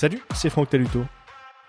Salut, 0.00 0.22
c'est 0.34 0.48
Franck 0.48 0.70
Taluto. 0.70 1.04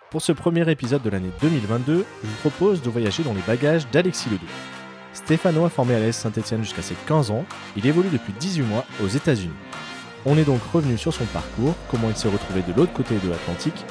Pour 0.09 0.21
ce 0.21 0.31
premier 0.31 0.71
épisode 0.71 1.01
de 1.01 1.09
l'année 1.09 1.31
2022, 1.41 2.06
je 2.23 2.27
vous 2.30 2.50
propose 2.50 2.81
de 2.81 2.90
voyager 2.90 3.23
dans 3.23 3.34
les 3.34 3.42
bagages 3.42 3.92
d'Alexis 3.92 4.29
Ledoux. 4.29 4.46
Stéphano 5.12 5.65
a 5.65 5.69
formé 5.69 5.96
à 5.96 5.99
l'AS 5.99 6.13
Saint-Etienne 6.13 6.63
jusqu'à 6.63 6.81
ses 6.81 6.96
15 7.07 7.29
ans, 7.29 7.44
il 7.75 7.86
évolue 7.86 8.07
depuis 8.07 8.31
18 8.31 8.62
mois 8.62 8.86
aux 9.04 9.09
États-Unis. 9.09 9.52
On 10.25 10.38
est 10.38 10.46
donc 10.46 10.62
revenu 10.71 10.97
sur 10.97 11.13
son 11.13 11.25
parcours, 11.25 11.75
comment 11.89 12.07
il 12.07 12.15
s'est 12.15 12.29
retrouvé 12.29 12.62
de 12.62 12.71
l'autre 12.71 12.94
côté 12.94 13.15
de 13.21 13.29
l'Atlantique, 13.29 13.83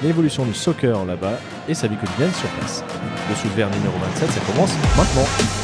l'évolution 0.00 0.44
du 0.44 0.54
soccer 0.54 1.04
là-bas 1.04 1.36
et 1.68 1.74
sa 1.74 1.88
vie 1.88 1.96
quotidienne 1.96 2.32
sur 2.34 2.48
place. 2.50 2.84
Le 3.28 3.34
soulevert 3.34 3.68
numéro 3.68 3.98
27, 3.98 4.30
ça 4.30 4.40
commence 4.42 4.74
maintenant. 4.96 5.57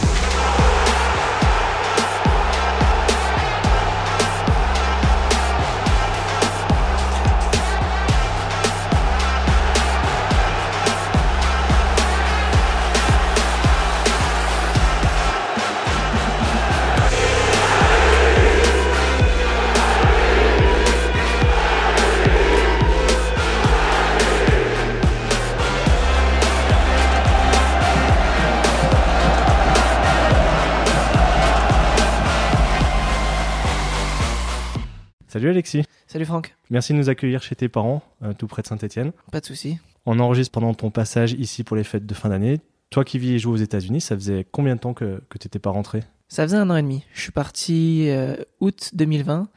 Salut 35.35 35.51
Alexis. 35.51 35.83
Salut 36.07 36.27
Franck. 36.27 36.55
Merci 36.71 36.93
de 36.93 36.99
nous 36.99 37.09
accueillir 37.09 37.43
chez 37.43 37.57
tes 37.57 37.69
parents, 37.69 38.05
euh, 38.23 38.35
tout 38.35 38.47
près 38.47 38.63
de 38.63 38.69
Saint-Etienne. 38.69 39.11
Pas 39.33 39.41
de 39.41 39.45
souci. 39.45 39.81
On 40.07 40.21
enregistre 40.21 40.53
pendant 40.53 40.75
ton 40.75 40.93
passage 40.93 41.33
ici 41.33 41.65
pour 41.65 41.77
les 41.77 41.83
fêtes 41.83 42.07
de 42.07 42.15
fin 42.15 42.29
d'année. 42.29 42.61
Toi 42.91 43.05
qui 43.05 43.19
vis 43.19 43.33
et 43.33 43.41
joues 43.41 43.51
aux 43.51 43.57
États-Unis, 43.57 44.01
ça 44.01 44.15
faisait 44.15 44.47
combien 44.53 44.77
de 44.77 44.81
temps 44.81 44.95
que, 44.95 45.21
que 45.29 45.39
tu 45.39 45.47
n'étais 45.47 45.59
pas 45.59 45.71
rentré? 45.71 46.05
Ça 46.29 46.45
faisait 46.45 46.57
un 46.57 46.71
an 46.71 46.77
et 46.77 46.83
demi. 46.83 47.05
Je 47.15 47.21
suis 47.21 47.33
parti 47.33 48.05
euh, 48.11 48.37
août 48.61 48.91
2020 48.93 49.49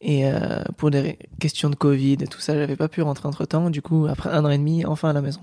et 0.00 0.26
euh, 0.26 0.64
pour 0.76 0.90
des 0.90 1.20
questions 1.38 1.70
de 1.70 1.76
Covid 1.76 2.14
et 2.14 2.26
tout 2.26 2.40
ça, 2.40 2.54
j'avais 2.54 2.74
pas 2.74 2.88
pu 2.88 3.00
rentrer 3.00 3.28
entre 3.28 3.44
temps. 3.44 3.70
Du 3.70 3.80
coup, 3.80 4.08
après 4.10 4.28
un 4.28 4.44
an 4.44 4.50
et 4.50 4.58
demi, 4.58 4.84
enfin 4.84 5.10
à 5.10 5.12
la 5.12 5.22
maison. 5.22 5.42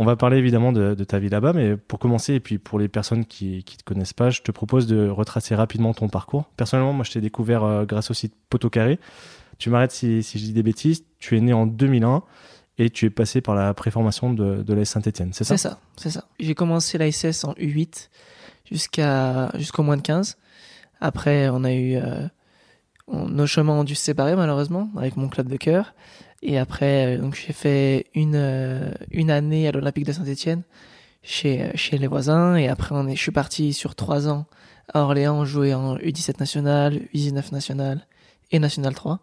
On 0.00 0.06
va 0.06 0.16
parler 0.16 0.38
évidemment 0.38 0.72
de, 0.72 0.94
ta 1.04 1.18
vie 1.18 1.28
là-bas, 1.28 1.52
mais 1.52 1.76
pour 1.76 1.98
commencer, 1.98 2.32
et 2.32 2.40
puis 2.40 2.56
pour 2.56 2.78
les 2.78 2.88
personnes 2.88 3.26
qui 3.26 3.56
ne 3.56 3.60
te 3.60 3.84
connaissent 3.84 4.14
pas, 4.14 4.30
je 4.30 4.40
te 4.40 4.50
propose 4.50 4.86
de 4.86 5.10
retracer 5.10 5.54
rapidement 5.54 5.92
ton 5.92 6.08
parcours. 6.08 6.46
Personnellement, 6.56 6.94
moi, 6.94 7.04
je 7.04 7.12
t'ai 7.12 7.20
découvert 7.20 7.64
euh, 7.64 7.84
grâce 7.84 8.10
au 8.10 8.14
site 8.14 8.32
Poteau 8.48 8.70
Carré. 8.70 8.98
Tu 9.58 9.68
m'arrêtes 9.68 9.90
si, 9.92 10.22
je 10.22 10.38
dis 10.38 10.54
des 10.54 10.62
bêtises. 10.62 11.04
Tu 11.18 11.36
es 11.36 11.40
né 11.42 11.52
en 11.52 11.66
2001 11.66 12.22
et 12.78 12.88
tu 12.88 13.04
es 13.04 13.10
passé 13.10 13.42
par 13.42 13.54
la 13.54 13.74
préformation 13.74 14.32
de, 14.32 14.62
de 14.62 14.72
l'AS 14.72 14.88
Saint-Etienne, 14.88 15.34
c'est 15.34 15.44
ça? 15.44 15.58
C'est 15.58 15.68
ça, 15.68 15.78
c'est 15.98 16.10
ça. 16.10 16.24
J'ai 16.38 16.54
commencé 16.54 16.96
l'ASS 16.96 17.44
en 17.44 17.52
U8 17.52 18.08
jusqu'à, 18.64 19.50
jusqu'au 19.58 19.82
moins 19.82 19.98
de 19.98 20.02
15. 20.02 20.38
Après, 21.02 21.50
on 21.50 21.62
a 21.62 21.74
eu... 21.74 21.96
Euh, 21.96 22.26
nos 23.06 23.46
chemins 23.46 23.74
ont 23.74 23.84
dû 23.84 23.94
se 23.94 24.04
séparer 24.04 24.34
malheureusement 24.34 24.88
avec 24.96 25.18
mon 25.18 25.28
club 25.28 25.48
de 25.48 25.58
cœur. 25.58 25.92
Et 26.42 26.58
après, 26.58 27.16
euh, 27.16 27.18
donc 27.20 27.34
j'ai 27.34 27.52
fait 27.52 28.06
une 28.14 28.34
euh, 28.34 28.92
une 29.10 29.30
année 29.30 29.68
à 29.68 29.72
l'Olympique 29.72 30.06
de 30.06 30.12
Saint-Étienne 30.12 30.62
chez 31.22 31.62
euh, 31.62 31.70
chez 31.74 31.98
les 31.98 32.06
voisins. 32.06 32.56
Et 32.56 32.68
après, 32.68 32.94
je 33.14 33.20
suis 33.20 33.30
parti 33.30 33.72
sur 33.72 33.94
trois 33.94 34.28
ans 34.28 34.46
à 34.92 35.02
Orléans 35.02 35.44
jouer 35.44 35.74
en 35.74 35.96
U17 35.96 36.40
national, 36.40 37.00
U19 37.14 37.52
national 37.52 38.06
et 38.52 38.58
national 38.58 38.94
3. 38.94 39.20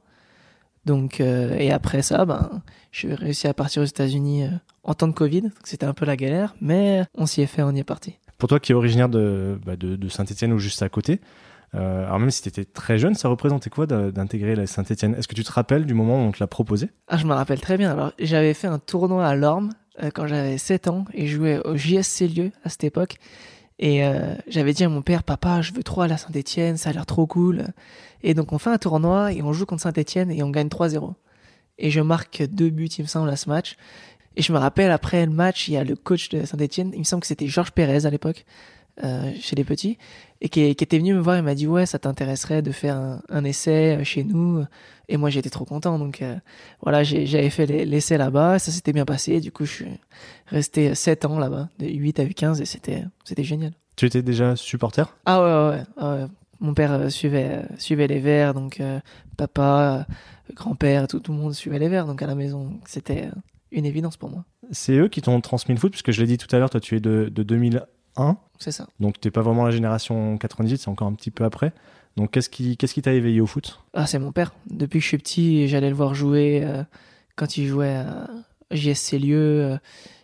Donc 0.85 1.19
et 1.19 1.73
après 1.73 2.01
ça, 2.01 2.23
ben 2.23 2.61
j'ai 2.93 3.13
réussi 3.13 3.47
à 3.47 3.53
partir 3.53 3.81
aux 3.81 3.85
États-Unis 3.85 4.47
en 4.83 4.93
temps 4.93 5.09
de 5.09 5.13
Covid. 5.13 5.51
C'était 5.65 5.85
un 5.85 5.93
peu 5.93 6.05
la 6.05 6.15
galère, 6.15 6.55
mais 6.61 7.03
on 7.15 7.25
s'y 7.25 7.41
est 7.41 7.45
fait, 7.45 7.61
on 7.61 7.71
y 7.71 7.79
est 7.79 7.83
parti. 7.83 8.15
Pour 8.37 8.47
toi 8.47 8.61
qui 8.61 8.71
est 8.71 8.75
originaire 8.75 9.09
de, 9.09 9.59
bah 9.65 9.75
de, 9.75 10.07
Saint-Étienne 10.07 10.53
ou 10.53 10.59
juste 10.59 10.81
à 10.83 10.87
côté, 10.87 11.19
euh, 11.75 12.05
alors 12.05 12.19
même 12.19 12.31
si 12.31 12.41
tu 12.41 12.49
étais 12.49 12.65
très 12.65 12.97
jeune, 12.97 13.13
ça 13.13 13.27
représentait 13.27 13.69
quoi 13.69 13.85
d'intégrer 13.85 14.55
la 14.55 14.67
Saint-Etienne 14.67 15.15
Est-ce 15.15 15.27
que 15.27 15.35
tu 15.35 15.43
te 15.43 15.51
rappelles 15.51 15.85
du 15.85 15.93
moment 15.93 16.15
où 16.15 16.27
on 16.27 16.31
te 16.31 16.39
l'a 16.39 16.47
proposé? 16.47 16.89
Ah, 17.07 17.17
je 17.17 17.25
me 17.25 17.33
rappelle 17.33 17.59
très 17.59 17.77
bien. 17.77 17.91
Alors, 17.91 18.13
j'avais 18.19 18.53
fait 18.53 18.67
un 18.67 18.79
tournoi 18.79 19.27
à 19.27 19.35
Lorme 19.35 19.71
euh, 20.01 20.09
quand 20.13 20.27
j'avais 20.27 20.57
7 20.57 20.87
ans 20.87 21.05
et 21.13 21.27
je 21.27 21.35
jouais 21.35 21.59
au 21.65 21.75
JSC 21.75 22.21
Lieu 22.21 22.51
à 22.63 22.69
cette 22.69 22.83
époque. 22.83 23.17
Et 23.79 24.03
euh, 24.05 24.35
j'avais 24.47 24.73
dit 24.73 24.83
à 24.83 24.89
mon 24.89 25.01
père, 25.01 25.23
papa, 25.23 25.61
je 25.61 25.73
veux 25.73 25.83
trop 25.83 26.01
à 26.01 26.17
Saint-Etienne, 26.17 26.77
ça 26.77 26.89
a 26.89 26.93
l'air 26.93 27.05
trop 27.05 27.27
cool. 27.27 27.67
Et 28.23 28.33
donc 28.33 28.51
on 28.53 28.57
fait 28.57 28.71
un 28.71 28.77
tournoi 28.77 29.33
et 29.33 29.43
on 29.43 29.53
joue 29.53 29.65
contre 29.65 29.83
Saint-Etienne 29.83 30.31
et 30.31 30.41
on 30.41 30.49
gagne 30.49 30.67
3-0. 30.67 31.13
Et 31.77 31.91
je 31.91 32.01
marque 32.01 32.43
deux 32.43 32.71
buts, 32.71 32.87
il 32.97 33.03
me 33.03 33.07
semble, 33.07 33.29
à 33.29 33.35
ce 33.35 33.49
match. 33.49 33.77
Et 34.35 34.41
je 34.41 34.51
me 34.51 34.57
rappelle, 34.57 34.91
après 34.91 35.25
le 35.25 35.31
match, 35.31 35.67
il 35.67 35.73
y 35.73 35.77
a 35.77 35.83
le 35.83 35.95
coach 35.95 36.29
de 36.29 36.45
Saint-Etienne, 36.45 36.91
il 36.93 36.99
me 36.99 37.03
semble 37.03 37.21
que 37.21 37.27
c'était 37.27 37.47
Georges 37.47 37.71
Pérez 37.71 38.05
à 38.05 38.09
l'époque, 38.09 38.45
euh, 39.03 39.31
chez 39.39 39.55
les 39.55 39.63
petits 39.63 39.99
et 40.41 40.49
qui, 40.49 40.61
était 40.61 40.97
venu 40.97 41.13
me 41.13 41.19
voir 41.19 41.35
et 41.35 41.43
m'a 41.43 41.53
dit 41.53 41.67
ouais 41.67 41.85
ça 41.85 41.99
t'intéresserait 41.99 42.63
de 42.63 42.71
faire 42.71 43.21
un, 43.29 43.43
essai 43.43 43.97
euh, 43.97 44.03
chez 44.03 44.23
nous. 44.23 44.63
Et 45.07 45.17
moi 45.17 45.29
j'étais 45.29 45.51
trop 45.51 45.65
content. 45.65 45.99
Donc 45.99 46.23
euh, 46.23 46.35
voilà 46.81 47.03
j'avais 47.03 47.51
fait 47.51 47.67
l'essai 47.67 48.17
là-bas. 48.17 48.57
Ça 48.57 48.71
s'était 48.71 48.93
bien 48.93 49.05
passé. 49.05 49.39
Du 49.39 49.51
coup 49.51 49.65
je 49.65 49.71
suis 49.71 49.85
resté 50.47 50.95
7 50.95 51.25
ans 51.25 51.37
là-bas 51.37 51.69
de 51.77 51.85
8 51.85 52.19
à 52.19 52.25
15 52.25 52.59
et 52.59 52.65
c'était 52.65 53.03
génial. 53.43 53.73
Tu 53.95 54.07
étais 54.07 54.23
déjà 54.23 54.55
supporter? 54.55 55.15
Ah 55.27 55.43
ouais, 55.43 55.77
ouais, 56.01 56.03
ouais, 56.03 56.25
mon 56.59 56.73
père 56.73 57.11
suivait 57.11 57.65
suivait 57.77 58.07
les 58.07 58.19
Verts 58.19 58.55
donc 58.55 58.81
papa 59.37 60.07
grand-père 60.55 61.07
tout, 61.07 61.19
tout 61.19 61.33
le 61.33 61.37
monde 61.37 61.53
suivait 61.53 61.77
les 61.77 61.87
Verts 61.87 62.07
donc 62.07 62.23
à 62.23 62.25
la 62.25 62.33
maison. 62.33 62.79
C'était 62.87 63.29
une 63.71 63.85
évidence 63.85 64.17
pour 64.17 64.31
moi. 64.31 64.43
C'est 64.71 64.97
eux 64.97 65.07
qui 65.07 65.21
t'ont 65.21 65.39
transmis 65.39 65.75
le 65.75 65.79
foot 65.79 65.91
puisque 65.91 66.11
je 66.11 66.19
l'ai 66.19 66.27
dit 66.27 66.39
tout 66.39 66.53
à 66.55 66.57
l'heure 66.57 66.71
toi 66.71 66.79
tu 66.79 66.95
es 66.95 66.99
de, 66.99 67.29
de 67.31 67.43
2000 67.43 67.85
c'est 68.57 68.71
ça. 68.71 68.87
Donc 68.99 69.19
t'es 69.19 69.31
pas 69.31 69.41
vraiment 69.41 69.65
la 69.65 69.71
génération 69.71 70.37
98, 70.37 70.77
c'est 70.77 70.89
encore 70.89 71.07
un 71.07 71.13
petit 71.13 71.31
peu 71.31 71.43
après. 71.43 71.73
Donc 72.15 72.31
qu'est-ce 72.31 72.49
qui 72.49 72.77
qu'est-ce 72.77 72.93
qui 72.93 73.01
t'a 73.01 73.13
éveillé 73.13 73.41
au 73.41 73.45
foot? 73.45 73.79
Ah 73.93 74.07
c'est 74.07 74.19
mon 74.19 74.31
père. 74.31 74.53
Depuis 74.69 74.99
que 74.99 75.03
je 75.03 75.07
suis 75.07 75.17
petit, 75.17 75.67
j'allais 75.67 75.89
le 75.89 75.95
voir 75.95 76.15
jouer 76.15 76.61
euh, 76.63 76.83
quand 77.35 77.57
il 77.57 77.67
jouait 77.67 77.95
à 77.95 78.27
JSC 78.71 79.13
Lieu. 79.19 79.63
Euh, 79.63 79.77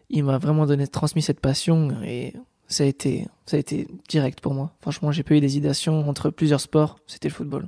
il 0.09 0.23
m'a 0.23 0.37
vraiment 0.37 0.65
donné 0.65 0.87
transmis 0.87 1.21
cette 1.21 1.39
passion 1.39 1.89
et 2.03 2.33
ça 2.67 2.83
a 2.83 2.87
été 2.87 3.27
ça 3.45 3.57
a 3.57 3.59
été 3.59 3.87
direct 4.09 4.41
pour 4.41 4.53
moi. 4.53 4.73
Franchement, 4.81 5.11
j'ai 5.11 5.23
pas 5.23 5.35
eu 5.35 5.39
d'hésitation 5.39 6.07
entre 6.07 6.29
plusieurs 6.29 6.61
sports, 6.61 6.97
c'était 7.07 7.29
le 7.29 7.33
football. 7.33 7.67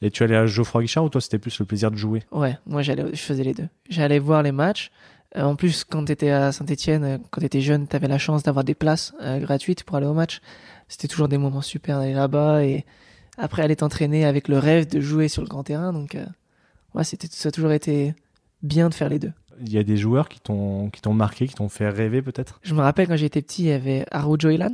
Et 0.00 0.10
tu 0.10 0.22
allais 0.22 0.36
à 0.36 0.46
Geoffroy 0.46 0.82
Guichard 0.82 1.04
ou 1.04 1.08
toi 1.08 1.20
c'était 1.20 1.38
plus 1.38 1.58
le 1.58 1.66
plaisir 1.66 1.90
de 1.90 1.96
jouer? 1.96 2.22
Ouais, 2.30 2.56
moi 2.66 2.82
j'allais 2.82 3.04
je 3.12 3.20
faisais 3.20 3.42
les 3.42 3.54
deux. 3.54 3.68
J'allais 3.88 4.18
voir 4.18 4.42
les 4.42 4.52
matchs 4.52 4.90
en 5.36 5.56
plus, 5.56 5.84
quand 5.84 6.04
tu 6.06 6.12
étais 6.12 6.30
à 6.30 6.52
Saint-Etienne, 6.52 7.04
euh, 7.04 7.18
quand 7.30 7.40
tu 7.40 7.46
étais 7.46 7.60
jeune, 7.60 7.86
tu 7.86 7.94
avais 7.94 8.08
la 8.08 8.18
chance 8.18 8.42
d'avoir 8.42 8.64
des 8.64 8.74
places 8.74 9.12
euh, 9.20 9.38
gratuites 9.38 9.84
pour 9.84 9.96
aller 9.96 10.06
au 10.06 10.14
match. 10.14 10.40
C'était 10.88 11.08
toujours 11.08 11.28
des 11.28 11.38
moments 11.38 11.60
super 11.60 11.98
d'aller 11.98 12.14
là-bas 12.14 12.64
et 12.64 12.86
après 13.36 13.62
aller 13.62 13.76
t'entraîner 13.76 14.24
avec 14.24 14.48
le 14.48 14.58
rêve 14.58 14.88
de 14.88 15.00
jouer 15.00 15.28
sur 15.28 15.42
le 15.42 15.48
grand 15.48 15.64
terrain. 15.64 15.92
Donc, 15.92 16.16
ouais, 16.94 17.04
c'était, 17.04 17.28
ça 17.30 17.50
a 17.50 17.52
toujours 17.52 17.72
été 17.72 18.14
bien 18.62 18.88
de 18.88 18.94
faire 18.94 19.10
les 19.10 19.18
deux. 19.18 19.32
Il 19.60 19.70
y 19.70 19.78
a 19.78 19.82
des 19.82 19.98
joueurs 19.98 20.30
qui 20.30 20.40
t'ont, 20.40 20.88
qui 20.88 21.02
t'ont 21.02 21.12
marqué, 21.12 21.46
qui 21.46 21.54
t'ont 21.54 21.68
fait 21.68 21.90
rêver 21.90 22.22
peut-être? 22.22 22.58
Je 22.62 22.74
me 22.74 22.80
rappelle 22.80 23.06
quand 23.06 23.16
j'étais 23.16 23.42
petit, 23.42 23.64
il 23.64 23.68
y 23.68 23.72
avait 23.72 24.06
Araujo 24.10 24.48
Ilan, 24.48 24.72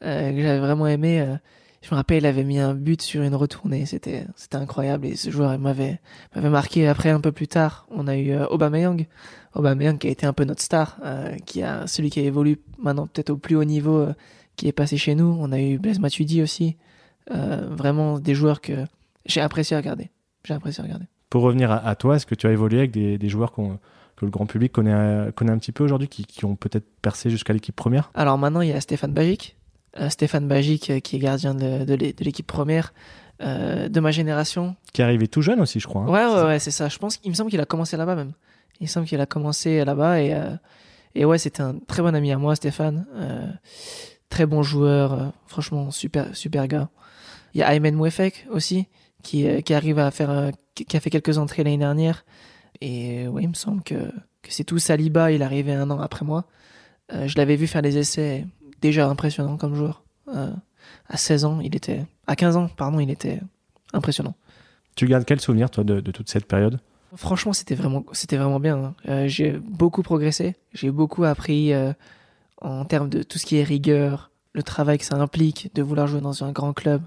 que 0.00 0.06
j'avais 0.06 0.58
vraiment 0.58 0.86
aimé. 0.86 1.36
je 1.82 1.90
me 1.90 1.96
rappelle, 1.96 2.18
il 2.22 2.26
avait 2.26 2.44
mis 2.44 2.58
un 2.58 2.74
but 2.74 3.02
sur 3.02 3.22
une 3.22 3.34
retournée. 3.34 3.84
C'était, 3.84 4.24
c'était 4.36 4.56
incroyable 4.56 5.06
et 5.06 5.16
ce 5.16 5.30
joueur 5.30 5.56
m'avait, 5.58 6.00
m'avait 6.34 6.50
marqué. 6.50 6.88
Après, 6.88 7.10
un 7.10 7.20
peu 7.20 7.30
plus 7.30 7.46
tard, 7.46 7.86
on 7.90 8.08
a 8.08 8.16
eu 8.16 8.34
Aubameyang 8.44 9.06
Aubameyang 9.54 9.98
qui 9.98 10.08
a 10.08 10.10
été 10.10 10.26
un 10.26 10.32
peu 10.32 10.44
notre 10.44 10.62
star, 10.62 10.96
euh, 11.04 11.36
qui 11.44 11.62
a 11.62 11.86
celui 11.86 12.10
qui 12.10 12.20
a 12.20 12.22
évolué 12.22 12.58
maintenant 12.78 13.06
peut-être 13.06 13.30
au 13.30 13.36
plus 13.36 13.56
haut 13.56 13.64
niveau, 13.64 13.98
euh, 13.98 14.14
qui 14.56 14.68
est 14.68 14.72
passé 14.72 14.96
chez 14.96 15.14
nous. 15.14 15.36
On 15.40 15.52
a 15.52 15.60
eu 15.60 15.78
Blaise 15.78 15.98
Matuidi 15.98 16.42
aussi, 16.42 16.76
euh, 17.30 17.68
vraiment 17.70 18.18
des 18.18 18.34
joueurs 18.34 18.60
que 18.60 18.72
j'ai 19.26 19.40
apprécié 19.40 19.76
à 19.76 19.80
regarder. 19.80 20.10
J'ai 20.44 20.54
apprécié 20.54 20.82
à 20.82 20.84
regarder. 20.84 21.06
Pour 21.30 21.42
revenir 21.42 21.70
à, 21.70 21.94
toi, 21.96 22.16
est-ce 22.16 22.26
que 22.26 22.34
tu 22.34 22.46
as 22.46 22.52
évolué 22.52 22.78
avec 22.78 22.90
des, 22.90 23.28
joueurs 23.28 23.52
que 23.52 23.62
le 24.24 24.30
grand 24.30 24.44
public 24.44 24.70
connaît, 24.70 25.32
connaît 25.32 25.52
un 25.52 25.56
petit 25.56 25.72
peu 25.72 25.82
aujourd'hui, 25.82 26.08
qui, 26.08 26.44
ont 26.44 26.56
peut-être 26.56 26.84
percé 27.00 27.30
jusqu'à 27.30 27.54
l'équipe 27.54 27.74
première? 27.74 28.10
Alors 28.14 28.36
maintenant, 28.36 28.60
il 28.60 28.68
y 28.68 28.72
a 28.72 28.80
Stéphane 28.82 29.14
Bagic. 29.14 29.56
Stéphane 30.10 30.46
Bagic, 30.46 31.00
qui 31.00 31.16
est 31.16 31.18
gardien 31.18 31.54
de, 31.54 31.94
l'équipe 32.22 32.46
première. 32.46 32.92
de 33.40 34.00
ma 34.00 34.10
génération. 34.10 34.76
Qui 34.92 35.00
est 35.00 35.04
arrivé 35.06 35.26
tout 35.26 35.40
jeune 35.40 35.60
aussi, 35.60 35.80
je 35.80 35.86
crois. 35.86 36.02
Hein. 36.02 36.10
Ouais, 36.10 36.26
ouais, 36.26 36.46
ouais, 36.48 36.58
c'est 36.58 36.70
ça. 36.70 36.90
Je 36.90 36.98
pense 36.98 37.16
qu'il 37.16 37.30
me 37.30 37.34
semble 37.34 37.50
qu'il 37.50 37.60
a 37.60 37.66
commencé 37.66 37.96
là-bas 37.96 38.14
même. 38.14 38.32
Il 38.82 38.88
semble 38.88 39.06
qu'il 39.06 39.20
a 39.20 39.26
commencé 39.26 39.84
là-bas 39.84 40.20
et, 40.20 40.34
euh, 40.34 40.56
et 41.14 41.24
ouais, 41.24 41.38
c'était 41.38 41.62
un 41.62 41.78
très 41.86 42.02
bon 42.02 42.14
ami 42.16 42.32
à 42.32 42.36
moi, 42.36 42.56
Stéphane. 42.56 43.06
Euh, 43.14 43.46
très 44.28 44.44
bon 44.44 44.64
joueur, 44.64 45.12
euh, 45.12 45.26
franchement, 45.46 45.92
super, 45.92 46.34
super 46.36 46.66
gars. 46.66 46.90
Il 47.54 47.60
y 47.60 47.62
a 47.62 47.72
Aymen 47.72 47.94
Mouefek 47.94 48.44
aussi, 48.50 48.88
qui, 49.22 49.62
qui 49.62 49.72
arrive 49.72 50.00
à 50.00 50.10
faire, 50.10 50.50
qui 50.74 50.96
a 50.96 51.00
fait 51.00 51.10
quelques 51.10 51.38
entrées 51.38 51.62
l'année 51.62 51.78
dernière. 51.78 52.24
Et 52.80 53.28
ouais, 53.28 53.44
il 53.44 53.50
me 53.50 53.54
semble 53.54 53.84
que, 53.84 53.94
que 53.94 54.50
c'est 54.50 54.64
tout. 54.64 54.80
Saliba, 54.80 55.30
il 55.30 55.44
arrivait 55.44 55.74
un 55.74 55.88
an 55.90 56.00
après 56.00 56.24
moi. 56.24 56.46
je 57.12 57.36
l'avais 57.36 57.54
vu 57.54 57.68
faire 57.68 57.82
des 57.82 57.98
essais 57.98 58.46
déjà 58.80 59.06
impressionnants 59.06 59.58
comme 59.58 59.76
joueur. 59.76 60.02
à 60.26 61.16
16 61.16 61.44
ans, 61.44 61.60
il 61.60 61.76
était, 61.76 62.04
à 62.26 62.34
15 62.34 62.56
ans, 62.56 62.68
pardon, 62.68 62.98
il 62.98 63.10
était 63.10 63.38
impressionnant. 63.92 64.34
Tu 64.96 65.06
gardes 65.06 65.24
quel 65.24 65.40
souvenir, 65.40 65.70
toi, 65.70 65.84
de 65.84 66.10
toute 66.10 66.28
cette 66.28 66.46
période? 66.46 66.80
Franchement, 67.14 67.52
c'était 67.52 67.74
vraiment, 67.74 68.04
c'était 68.12 68.36
vraiment 68.38 68.60
bien. 68.60 68.76
hein. 68.78 68.94
Euh, 69.08 69.28
j'ai 69.28 69.52
beaucoup 69.52 70.02
progressé. 70.02 70.56
J'ai 70.72 70.90
beaucoup 70.90 71.24
appris 71.24 71.72
euh, 71.74 71.92
en 72.60 72.84
termes 72.86 73.10
de 73.10 73.22
tout 73.22 73.38
ce 73.38 73.44
qui 73.44 73.56
est 73.56 73.64
rigueur, 73.64 74.30
le 74.54 74.62
travail 74.62 74.98
que 74.98 75.04
ça 75.04 75.16
implique 75.16 75.70
de 75.74 75.82
vouloir 75.82 76.06
jouer 76.06 76.20
dans 76.22 76.42
un 76.44 76.52
grand 76.52 76.72
club, 76.72 77.02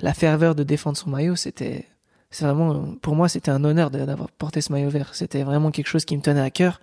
la 0.00 0.14
ferveur 0.14 0.54
de 0.54 0.64
défendre 0.64 0.96
son 0.96 1.10
maillot. 1.10 1.36
C'était, 1.36 1.86
c'est 2.30 2.44
vraiment, 2.44 2.94
pour 3.02 3.14
moi, 3.14 3.28
c'était 3.28 3.52
un 3.52 3.62
honneur 3.64 3.90
d'avoir 3.90 4.30
porté 4.32 4.60
ce 4.60 4.72
maillot 4.72 4.90
vert. 4.90 5.14
C'était 5.14 5.44
vraiment 5.44 5.70
quelque 5.70 5.86
chose 5.88 6.04
qui 6.04 6.16
me 6.16 6.22
tenait 6.22 6.40
à 6.40 6.50
cœur. 6.50 6.80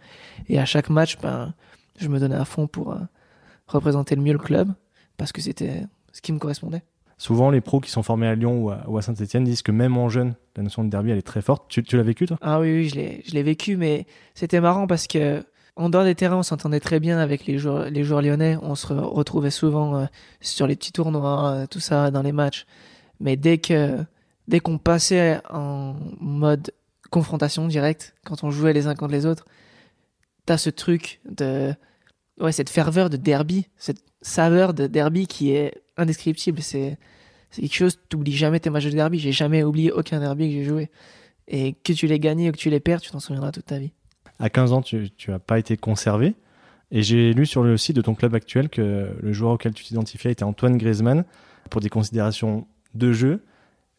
Et 0.48 0.58
à 0.60 0.66
chaque 0.66 0.90
match, 0.90 1.18
ben, 1.22 1.54
je 1.98 2.08
me 2.08 2.20
donnais 2.20 2.36
à 2.36 2.46
fond 2.46 2.68
pour 2.68 2.94
euh, 2.94 3.00
représenter 3.68 4.16
le 4.16 4.22
mieux 4.22 4.34
le 4.34 4.40
club 4.40 4.72
parce 5.18 5.34
que 5.34 5.42
c'était 5.42 5.84
ce 6.14 6.22
qui 6.22 6.32
me 6.32 6.40
correspondait. 6.40 6.84
Souvent, 7.18 7.50
les 7.50 7.62
pros 7.62 7.80
qui 7.80 7.90
sont 7.90 8.04
formés 8.04 8.28
à 8.28 8.36
Lyon 8.36 8.64
ou 8.64 8.98
à, 8.98 9.02
Saint-Etienne 9.02 9.44
disent 9.44 9.64
que 9.64 9.72
même 9.72 9.98
en 9.98 10.08
jeune, 10.08 10.36
la 10.56 10.64
notion 10.64 10.84
de 10.84 10.90
derby, 10.90 11.12
elle 11.12 11.18
est 11.18 11.24
très 11.24 11.42
forte. 11.42 11.66
Tu, 11.68 11.84
l'as 11.98 12.04
vécu, 12.04 12.28
toi? 12.28 12.38
Ah 12.42 12.60
oui, 12.60 12.72
oui, 12.72 13.24
je 13.26 13.34
l'ai, 13.34 13.44
vécu, 13.44 13.76
mais 13.76 14.06
c'était 14.36 14.62
marrant 14.62 14.86
parce 14.86 15.08
que 15.08 15.44
en 15.76 15.90
dehors 15.90 16.04
des 16.04 16.16
terrains, 16.16 16.38
on 16.38 16.44
s'entendait 16.44 16.80
très 16.80 17.00
bien 17.00 17.18
avec 17.18 17.46
les 17.46 17.58
joueurs, 17.58 17.90
lyonnais. 17.90 18.58
On 18.62 18.76
se 18.76 18.88
re- 18.88 19.00
retrouvait 19.00 19.52
souvent 19.52 19.96
euh, 19.96 20.06
sur 20.42 20.68
les 20.68 20.76
petits 20.76 20.92
tournois, 20.92 21.50
euh, 21.50 21.66
tout 21.68 21.80
ça, 21.80 22.12
dans 22.12 22.22
les 22.22 22.32
matchs. 22.32 22.66
Mais 23.20 23.36
dès 23.36 23.60
dès 24.48 24.60
qu'on 24.60 24.78
passait 24.78 25.40
en 25.50 25.96
mode 26.20 26.72
confrontation 27.10 27.68
directe, 27.68 28.14
quand 28.26 28.44
on 28.44 28.52
jouait 28.52 28.74
les 28.74 28.88
uns 28.88 28.96
contre 28.96 29.14
les 29.14 29.26
autres, 29.26 29.46
t'as 30.46 30.58
ce 30.58 30.70
truc 30.70 31.20
de, 31.30 31.74
ouais, 32.40 32.52
cette 32.52 32.70
ferveur 32.70 33.10
de 33.10 33.18
derby, 33.18 33.68
cette 33.78 34.04
saveur 34.22 34.74
de 34.74 34.88
derby 34.88 35.28
qui 35.28 35.52
est 35.52 35.82
indescriptible. 35.98 36.62
C'est, 36.62 36.98
quelque 37.56 37.74
chose, 37.74 38.00
t'oublies 38.10 38.36
jamais 38.36 38.60
tes 38.60 38.70
matchs 38.70 38.86
de 38.86 38.92
derby. 38.92 39.20
J'ai 39.20 39.32
jamais 39.32 39.64
oublié 39.64 39.92
aucun 39.92 40.20
derby 40.20 40.50
que 40.50 40.54
j'ai 40.54 40.64
joué. 40.64 40.90
Et 41.48 41.74
que 41.74 41.94
tu 41.94 42.08
les 42.08 42.20
gagnes 42.20 42.50
ou 42.50 42.52
que 42.52 42.58
tu 42.58 42.70
les 42.70 42.80
perds, 42.80 43.02
tu 43.02 43.12
t'en 43.12 43.20
souviendras 43.20 43.52
toute 43.52 43.66
ta 43.66 43.80
vie. 43.80 43.92
À 44.40 44.50
15 44.50 44.74
ans, 44.74 44.82
tu 44.82 45.10
n'as 45.28 45.40
pas 45.40 45.58
été 45.60 45.78
conservé. 45.78 46.36
Et 46.92 47.04
j'ai 47.04 47.34
lu 47.34 47.46
sur 47.46 47.64
le 47.64 47.78
site 47.78 47.96
de 47.96 48.02
ton 48.02 48.16
club 48.16 48.34
actuel 48.34 48.70
que 48.70 49.10
le 49.22 49.34
joueur 49.34 49.54
auquel 49.54 49.74
tu 49.74 49.84
t'identifiais 49.84 50.32
était 50.32 50.44
Antoine 50.44 50.78
Griezmann 50.78 51.26
pour 51.70 51.82
des 51.82 51.90
considérations 51.90 52.66
de 52.96 53.12
jeu, 53.12 53.44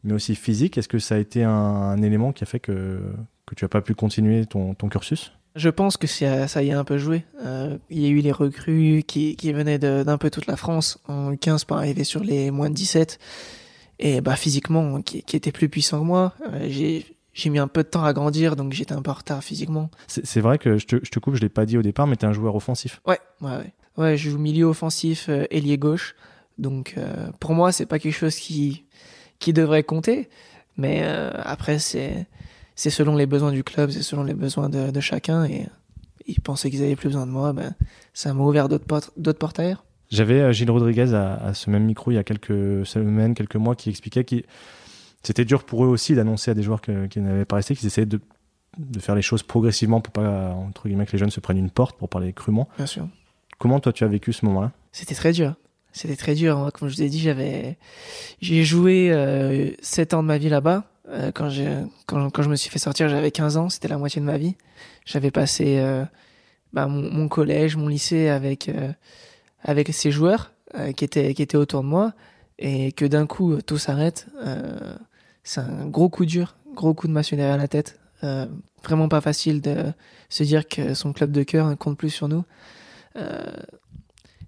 mais 0.05 0.15
aussi 0.15 0.35
physique. 0.35 0.79
Est-ce 0.79 0.89
que 0.89 0.99
ça 0.99 1.17
a 1.17 1.19
été 1.19 1.45
un, 1.45 2.01
élément 2.03 2.33
qui 2.33 2.45
a 2.45 2.47
fait 2.47 2.61
que, 2.61 3.01
que 3.47 3.55
tu 3.55 3.65
n'as 3.65 3.69
pas 3.69 3.83
pu 3.83 3.95
continuer 3.95 4.47
ton, 4.47 4.75
ton 4.75 4.89
cursus? 4.89 5.33
Je 5.59 5.69
pense 5.69 5.97
que 5.97 6.07
ça, 6.07 6.63
y 6.63 6.71
a 6.71 6.79
un 6.79 6.85
peu 6.85 6.99
joué. 6.99 7.25
Euh, 7.45 7.77
il 7.91 7.99
y 7.99 8.07
a 8.07 8.09
eu 8.09 8.21
les 8.21 8.31
recrues 8.31 9.03
qui, 9.07 9.35
qui 9.35 9.53
venaient 9.53 9.79
d'un 9.79 10.17
peu 10.17 10.31
toute 10.31 10.47
la 10.47 10.57
France 10.57 10.99
en 11.09 11.37
15 11.37 11.65
pour 11.65 11.77
arriver 11.77 12.05
sur 12.05 12.23
les 12.23 12.51
moins 12.53 12.71
de 12.71 12.75
17. 12.75 13.19
Et 13.99 14.21
bah, 14.21 14.37
physiquement, 14.37 15.03
qui, 15.03 15.23
qui 15.23 15.37
étaient 15.37 15.51
plus 15.51 15.69
puissants 15.69 16.01
que 16.01 16.05
moi. 16.05 16.33
Euh, 16.53 16.69
j'ai 16.69 17.51
mis 17.51 17.59
un 17.59 17.67
peu 17.67 17.83
de 17.83 17.89
temps 17.89 18.05
à 18.05 18.13
grandir, 18.13 18.55
donc 18.55 18.73
j'étais 18.73 18.93
un 18.93 19.03
peu 19.03 19.11
en 19.11 19.15
retard 19.15 19.43
physiquement. 19.43 19.91
C'est 20.07 20.41
vrai 20.41 20.59
que 20.59 20.79
je 20.79 20.87
te, 20.87 20.97
je 21.03 21.11
te 21.11 21.19
coupe, 21.19 21.35
je 21.35 21.41
ne 21.41 21.47
l'ai 21.47 21.49
pas 21.49 21.67
dit 21.67 21.77
au 21.77 21.83
départ, 21.83 22.07
mais 22.07 22.17
tu 22.17 22.25
es 22.25 22.29
un 22.29 22.33
joueur 22.33 22.55
offensif. 22.55 23.01
Ouais, 23.07 23.19
ouais, 23.41 23.51
ouais. 23.51 23.73
Ouais, 23.97 24.17
je 24.17 24.31
joue 24.31 24.39
milieu 24.39 24.67
offensif, 24.67 25.27
euh, 25.29 25.45
ailier 25.51 25.77
gauche. 25.77 26.15
Donc 26.57 26.95
euh, 26.97 27.31
pour 27.41 27.55
moi, 27.55 27.73
c'est 27.73 27.87
pas 27.87 27.99
quelque 27.99 28.17
chose 28.17 28.37
qui 28.37 28.85
qui 29.41 29.53
devrait 29.53 29.83
compter. 29.83 30.29
Mais 30.77 31.03
après, 31.03 31.81
c'est 31.81 32.29
c'est 32.79 32.91
selon 32.91 33.17
les 33.17 33.27
besoins 33.27 33.51
du 33.51 33.65
club, 33.65 33.91
c'est 33.91 34.03
selon 34.03 34.23
les 34.23 34.35
besoins 34.35 34.69
de, 34.69 34.93
de 34.93 35.01
chacun. 35.01 35.45
Et 35.45 35.67
ils 36.29 36.41
pensaient 36.41 36.71
qu'ils 36.71 36.85
avaient 36.85 36.95
plus 36.95 37.09
besoin 37.09 37.27
de 37.27 37.33
moi, 37.33 37.53
ben 37.53 37.75
ça 38.15 38.33
m'a 38.33 38.45
ouvert 38.45 38.69
d'autres 38.69 38.85
portes, 38.85 39.11
d'autres 39.17 39.41
portes 39.41 39.59
ailleurs. 39.59 39.85
J'avais 40.11 40.41
euh, 40.41 40.53
Gilles 40.53 40.71
Rodriguez 40.71 41.13
à, 41.13 41.35
à 41.35 41.55
ce 41.55 41.71
même 41.71 41.85
micro 41.85 42.13
il 42.13 42.15
y 42.15 42.19
a 42.19 42.23
quelques 42.23 42.87
semaines, 42.87 43.35
quelques 43.35 43.57
mois, 43.57 43.75
qui 43.75 43.91
expliquait 43.91 44.23
que 44.23 44.37
c'était 45.25 45.45
dur 45.45 45.65
pour 45.65 45.85
eux 45.85 45.89
aussi 45.89 46.15
d'annoncer 46.15 46.53
à 46.53 46.55
des 46.55 46.63
joueurs 46.63 46.81
qui 46.81 47.21
n'avaient 47.21 47.45
pas 47.45 47.57
resté, 47.57 47.75
qu'ils 47.75 47.89
essayaient 47.89 48.07
de, 48.07 48.21
de 48.79 49.01
faire 49.01 49.17
les 49.17 49.23
choses 49.23 49.43
progressivement 49.43 50.01
pour 50.01 50.13
pas, 50.13 50.51
entre 50.51 50.87
guillemets, 50.87 51.05
que 51.05 51.13
les 51.13 51.19
jeunes 51.19 51.31
se 51.31 51.41
prennent 51.41 51.59
une 51.59 51.71
porte, 51.71 51.99
pour 51.99 52.09
parler 52.09 52.33
crûment. 52.33 52.69
Bien 52.77 52.87
sûr. 52.87 53.09
Comment 53.59 53.81
toi 53.81 53.93
tu 53.93 54.05
as 54.05 54.09
vécu 54.09 54.33
ce 54.33 54.47
moment-là? 54.47 54.71
C'était 54.93 55.17
très 55.17 55.33
dur. 55.33 55.57
C'était 55.91 56.15
très 56.15 56.37
dur. 56.37 56.71
Comme 56.75 56.89
je 56.89 56.95
vous 56.95 57.03
ai 57.03 57.09
dit, 57.09 57.19
j'avais, 57.19 57.77
j'ai 58.41 58.63
joué 58.63 59.11
euh, 59.11 59.73
7 59.83 60.15
ans 60.15 60.23
de 60.23 60.29
ma 60.29 60.39
vie 60.39 60.49
là-bas. 60.49 60.85
Euh, 61.11 61.33
quand, 61.33 61.51
quand, 62.07 62.31
quand 62.31 62.43
je 62.43 62.49
me 62.49 62.57
suis 62.57 62.71
fait 62.71 62.79
sortir, 62.79 63.09
j'avais 63.09 63.31
15 63.31 63.57
ans. 63.57 63.69
C'était 63.69 63.89
la 63.89 63.99
moitié 63.99 64.21
de 64.21 64.27
ma 64.27 64.39
vie. 64.39 64.57
J'avais 65.05 65.31
passé 65.31 65.79
euh, 65.79 66.05
bah, 66.73 66.87
mon, 66.87 67.29
collège, 67.29 67.77
mon 67.77 67.89
lycée 67.89 68.29
avec, 68.29 68.69
euh, 68.69 68.93
avec 69.63 69.93
ces 69.95 70.11
joueurs 70.11 70.53
euh, 70.77 70.93
qui, 70.93 71.05
étaient, 71.05 71.33
qui 71.35 71.43
étaient 71.43 71.57
autour 71.57 71.83
de 71.83 71.89
moi. 71.89 72.13
Et 72.59 72.93
que 72.93 73.05
d'un 73.05 73.27
coup, 73.27 73.57
tout 73.63 73.79
s'arrête. 73.79 74.27
C'est 75.45 75.61
un 75.61 75.87
gros 75.87 76.09
coup 76.09 76.27
dur. 76.27 76.57
Gros 76.75 76.93
coup 76.93 77.07
de 77.07 77.13
massue 77.13 77.37
derrière 77.37 77.57
la 77.57 77.69
tête. 77.69 78.01
Vraiment 78.83 79.09
pas 79.09 79.21
facile 79.21 79.61
de 79.61 79.77
se 80.29 80.43
dire 80.43 80.67
que 80.67 80.93
son 80.93 81.13
club 81.13 81.31
de 81.31 81.45
cœur 81.45 81.79
compte 81.79 81.97
plus 81.97 82.11
sur 82.11 82.27
nous. 82.27 82.45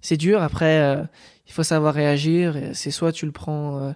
C'est 0.01 0.17
dur. 0.17 0.41
Après, 0.41 1.07
il 1.47 1.53
faut 1.53 1.63
savoir 1.63 1.93
réagir. 1.93 2.57
C'est 2.73 2.91
soit 2.91 3.13
tu 3.13 3.25
le 3.25 3.31
prends, 3.31 3.93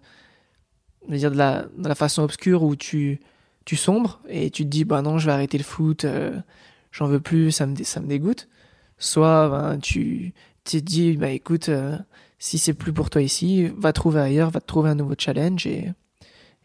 je 1.07 1.13
veux 1.13 1.19
dire 1.19 1.31
de 1.31 1.37
la, 1.37 1.65
de 1.77 1.87
la 1.87 1.95
façon 1.95 2.23
obscure 2.23 2.63
où 2.63 2.75
tu, 2.75 3.19
tu 3.65 3.75
sombres 3.75 4.21
et 4.29 4.49
tu 4.49 4.63
te 4.63 4.69
dis 4.69 4.85
bah 4.85 5.01
non, 5.01 5.17
je 5.17 5.25
vais 5.25 5.31
arrêter 5.31 5.57
le 5.57 5.63
foot, 5.63 6.05
euh, 6.05 6.37
j'en 6.91 7.07
veux 7.07 7.19
plus, 7.19 7.51
ça 7.51 7.65
me, 7.65 7.75
ça 7.83 7.99
me 7.99 8.07
dégoûte. 8.07 8.47
Soit 8.97 9.49
ben, 9.49 9.79
tu, 9.79 10.33
te 10.63 10.77
dis 10.77 11.17
bah 11.17 11.29
écoute, 11.29 11.69
euh, 11.69 11.97
si 12.39 12.57
c'est 12.57 12.73
plus 12.73 12.93
pour 12.93 13.09
toi 13.09 13.21
ici, 13.21 13.69
va 13.77 13.93
trouver 13.93 14.21
ailleurs, 14.21 14.49
va 14.49 14.61
te 14.61 14.65
trouver 14.65 14.89
un 14.89 14.95
nouveau 14.95 15.15
challenge 15.17 15.67
et, 15.67 15.91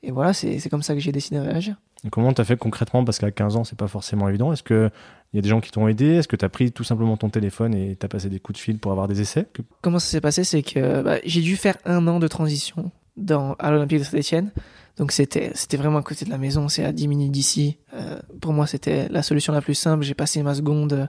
et 0.02 0.10
voilà, 0.10 0.32
c'est 0.32 0.58
c'est 0.58 0.68
comme 0.70 0.82
ça 0.82 0.94
que 0.94 1.00
j'ai 1.00 1.12
décidé 1.12 1.36
de 1.38 1.44
réagir. 1.44 1.76
Et 2.04 2.10
Comment 2.10 2.32
tu 2.32 2.40
as 2.40 2.44
fait 2.44 2.56
concrètement 2.56 3.04
Parce 3.04 3.18
qu'à 3.18 3.30
15 3.30 3.56
ans, 3.56 3.64
c'est 3.64 3.76
pas 3.76 3.88
forcément 3.88 4.28
évident. 4.28 4.52
Est-ce 4.52 4.62
qu'il 4.62 4.90
y 5.34 5.38
a 5.38 5.42
des 5.42 5.48
gens 5.48 5.60
qui 5.60 5.70
t'ont 5.70 5.86
aidé 5.86 6.14
Est-ce 6.14 6.28
que 6.28 6.36
tu 6.36 6.44
as 6.44 6.48
pris 6.48 6.72
tout 6.72 6.84
simplement 6.84 7.16
ton 7.16 7.28
téléphone 7.28 7.74
et 7.74 7.96
tu 7.96 8.06
as 8.06 8.08
passé 8.08 8.28
des 8.30 8.40
coups 8.40 8.58
de 8.58 8.62
fil 8.62 8.78
pour 8.78 8.92
avoir 8.92 9.06
des 9.06 9.20
essais 9.20 9.46
comment 9.82 9.98
ça 9.98 10.10
s'est 10.10 10.20
passé, 10.20 10.44
c'est 10.44 10.62
que 10.62 11.02
bah, 11.02 11.18
j'ai 11.24 11.42
dû 11.42 11.56
faire 11.56 11.76
un 11.84 12.06
an 12.08 12.18
de 12.18 12.28
transition 12.28 12.90
dans, 13.16 13.54
à 13.58 13.70
l'Olympique 13.70 13.98
de 14.00 14.04
Saint-Etienne. 14.04 14.50
Donc 14.96 15.12
c'était 15.12 15.52
c'était 15.54 15.76
vraiment 15.76 15.98
à 15.98 16.02
côté 16.02 16.24
de 16.24 16.30
la 16.30 16.38
maison, 16.38 16.68
c'est 16.68 16.84
à 16.84 16.92
10 16.92 17.08
minutes 17.08 17.32
d'ici. 17.32 17.78
Euh, 17.94 18.18
pour 18.40 18.52
moi, 18.52 18.66
c'était 18.66 19.08
la 19.08 19.22
solution 19.22 19.52
la 19.52 19.62
plus 19.62 19.74
simple. 19.74 20.02
J'ai 20.04 20.14
passé 20.14 20.42
ma 20.42 20.54
seconde 20.54 21.08